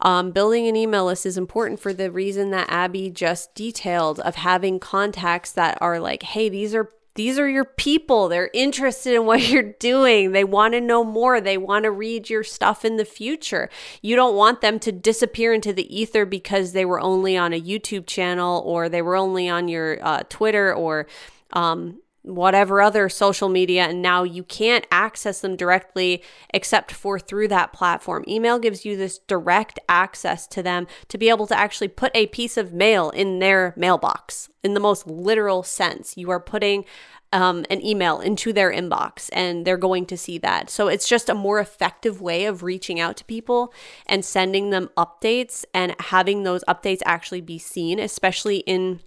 [0.00, 4.36] Um, building an email list is important for the reason that Abby just detailed of
[4.36, 6.88] having contacts that are like, hey, these are
[7.18, 8.28] these are your people.
[8.28, 10.30] They're interested in what you're doing.
[10.30, 11.40] They want to know more.
[11.40, 13.68] They want to read your stuff in the future.
[14.00, 17.60] You don't want them to disappear into the ether because they were only on a
[17.60, 21.08] YouTube channel or they were only on your uh, Twitter or
[21.52, 27.48] um, whatever other social media and now you can't access them directly except for through
[27.48, 28.24] that platform.
[28.28, 32.26] Email gives you this direct access to them to be able to actually put a
[32.26, 36.16] piece of mail in their mailbox in the most literal sense.
[36.16, 36.84] You are putting
[37.32, 40.70] um, an email into their inbox and they're going to see that.
[40.70, 43.72] So it's just a more effective way of reaching out to people
[44.06, 49.00] and sending them updates and having those updates actually be seen, especially in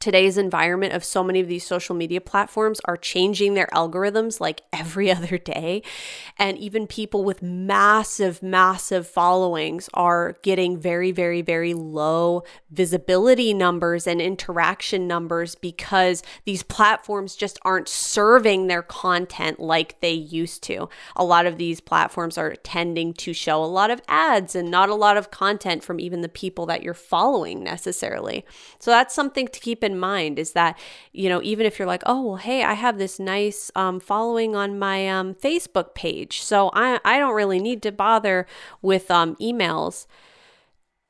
[0.00, 4.62] today's environment of so many of these social media platforms are changing their algorithms like
[4.72, 5.82] every other day.
[6.38, 14.06] And even people with massive, massive followings are getting very, very, very low visibility numbers
[14.06, 20.88] and interaction numbers because these platforms just aren't serving their content like they used to.
[21.16, 24.88] A lot of these platforms are tending to show a lot of ads and not
[24.88, 28.44] a lot of content from even the people that you're following necessarily.
[28.78, 30.78] So that's something to keep in in mind is that,
[31.12, 34.54] you know, even if you're like, oh, well, hey, I have this nice um, following
[34.54, 38.46] on my um, Facebook page, so I, I don't really need to bother
[38.82, 40.06] with um, emails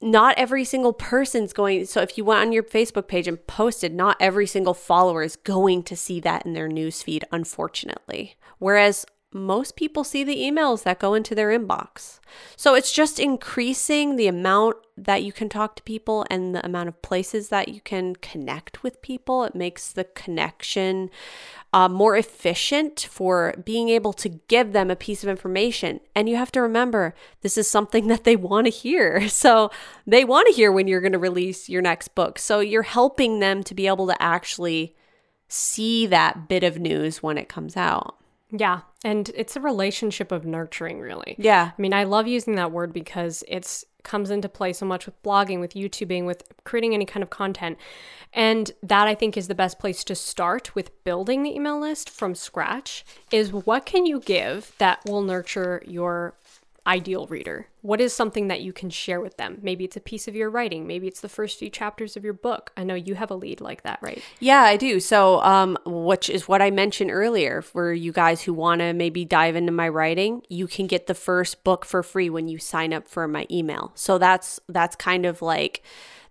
[0.00, 3.92] not every single person's going so if you went on your facebook page and posted
[3.92, 8.36] not every single follower is going to see that in their newsfeed unfortunately.
[8.58, 12.18] Whereas most people see the emails that go into their inbox.
[12.56, 16.88] So it's just increasing the amount that you can talk to people and the amount
[16.88, 19.44] of places that you can connect with people.
[19.44, 21.10] It makes the connection
[21.74, 26.00] uh, more efficient for being able to give them a piece of information.
[26.14, 29.28] And you have to remember, this is something that they want to hear.
[29.38, 29.70] So
[30.04, 32.40] they want to hear when you're going to release your next book.
[32.40, 34.96] So you're helping them to be able to actually
[35.46, 38.18] see that bit of news when it comes out.
[38.51, 38.80] Yeah.
[39.05, 41.36] And it's a relationship of nurturing, really.
[41.38, 41.72] Yeah.
[41.76, 45.22] I mean, I love using that word because it's comes into play so much with
[45.22, 47.76] blogging, with YouTubing, with creating any kind of content.
[48.32, 52.09] And that I think is the best place to start with building the email list
[52.09, 56.34] from scratch is what can you give that will nurture your
[56.89, 57.68] ideal reader?
[57.82, 59.59] What is something that you can share with them?
[59.62, 60.86] Maybe it's a piece of your writing.
[60.86, 62.72] Maybe it's the first few chapters of your book.
[62.76, 64.22] I know you have a lead like that, right?
[64.41, 64.99] Yeah, I do.
[64.99, 69.24] So, um, which is what I mentioned earlier for you guys who want to maybe
[69.24, 72.93] dive into my writing, you can get the first book for free when you sign
[72.93, 73.93] up for my email.
[73.95, 75.82] So that's that's kind of like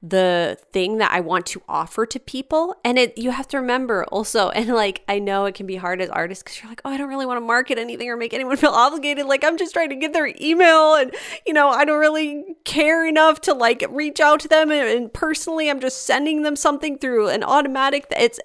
[0.01, 2.75] the thing that I want to offer to people.
[2.83, 6.01] And it you have to remember also, and like I know it can be hard
[6.01, 8.33] as artists because you're like, oh, I don't really want to market anything or make
[8.33, 9.25] anyone feel obligated.
[9.25, 11.13] Like I'm just trying to get their email, and
[11.45, 14.71] you know, I don't really care enough to like reach out to them.
[14.71, 18.09] And, and personally, I'm just sending them something through an automatic.
[18.09, 18.39] that It's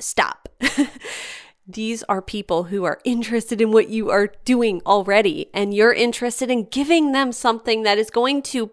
[0.00, 0.48] stop.
[1.66, 6.50] these are people who are interested in what you are doing already, and you're interested
[6.50, 8.70] in giving them something that is going to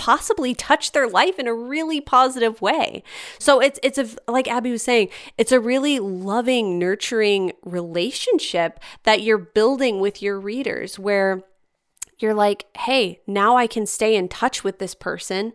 [0.00, 3.02] possibly touch their life in a really positive way.
[3.38, 9.20] So it's it's a like Abby was saying, it's a really loving, nurturing relationship that
[9.20, 11.42] you're building with your readers where
[12.18, 15.52] you're like, "Hey, now I can stay in touch with this person."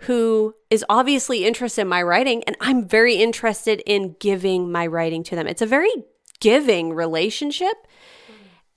[0.00, 5.22] who is obviously interested in my writing and I'm very interested in giving my writing
[5.24, 5.46] to them.
[5.46, 5.90] It's a very
[6.38, 7.72] giving relationship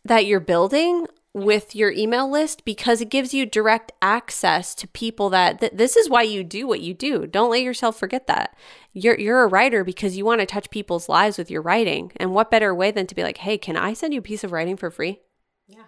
[0.05, 5.29] that you're building with your email list because it gives you direct access to people
[5.29, 7.27] that th- this is why you do what you do.
[7.27, 8.55] Don't let yourself forget that.
[8.93, 12.11] You're you're a writer because you want to touch people's lives with your writing.
[12.17, 14.43] And what better way than to be like, "Hey, can I send you a piece
[14.43, 15.19] of writing for free?"
[15.67, 15.83] Yeah.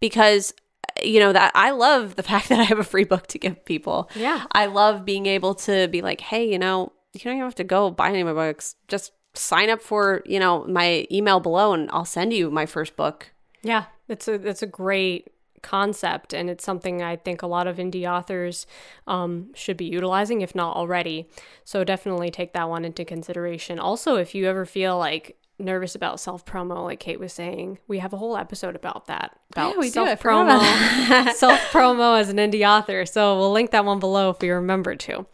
[0.00, 0.54] Because
[0.88, 3.38] uh, you know that I love the fact that I have a free book to
[3.38, 4.08] give people.
[4.14, 4.46] Yeah.
[4.52, 7.64] I love being able to be like, "Hey, you know, you don't even have to
[7.64, 8.76] go buy any of my books.
[8.88, 12.96] Just sign up for, you know, my email below and I'll send you my first
[12.96, 13.84] book." Yeah.
[14.10, 15.30] It's a that's a great
[15.62, 18.66] concept and it's something I think a lot of indie authors
[19.06, 21.28] um, should be utilizing if not already.
[21.64, 23.78] So definitely take that one into consideration.
[23.78, 27.78] Also, if you ever feel like nervous about self promo, like Kate was saying.
[27.88, 29.38] We have a whole episode about that.
[29.52, 33.04] About yeah, self promo, self promo as an indie author.
[33.06, 35.26] So we'll link that one below if we remember to.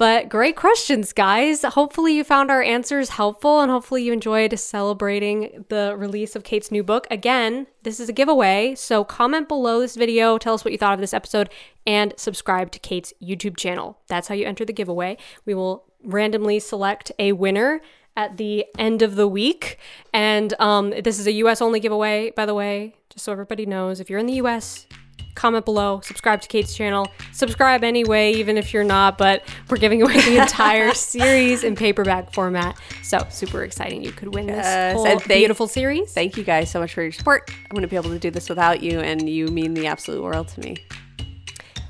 [0.00, 1.62] But great questions, guys.
[1.62, 6.70] Hopefully you found our answers helpful and hopefully you enjoyed celebrating the release of Kate's
[6.70, 7.06] new book.
[7.10, 8.74] Again, this is a giveaway.
[8.76, 11.50] So comment below this video, tell us what you thought of this episode,
[11.86, 13.98] and subscribe to Kate's YouTube channel.
[14.08, 15.18] That's how you enter the giveaway.
[15.44, 17.82] We will randomly select a winner
[18.16, 19.78] at the end of the week.
[20.12, 24.00] And um, this is a US only giveaway, by the way, just so everybody knows.
[24.00, 24.86] If you're in the US,
[25.34, 30.02] comment below, subscribe to Kate's channel, subscribe anyway, even if you're not, but we're giving
[30.02, 32.76] away the entire series in paperback format.
[33.02, 34.02] So super exciting.
[34.02, 36.12] You could win this yes, whole thank, beautiful series.
[36.12, 37.50] Thank you guys so much for your support.
[37.50, 40.48] I wouldn't be able to do this without you, and you mean the absolute world
[40.48, 40.76] to me.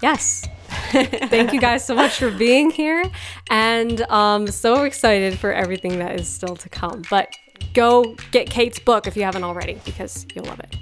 [0.02, 0.46] Yes.
[0.90, 3.04] Thank you guys so much for being here.
[3.50, 7.02] And um, so excited for everything that is still to come.
[7.10, 7.34] But
[7.74, 10.76] go get Kate's book if you haven't already, because you'll love it.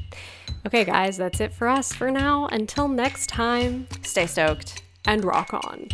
[0.67, 2.47] Okay, guys, that's it for us for now.
[2.49, 4.83] Until next time, Stay stoked.
[5.05, 5.89] and rock on.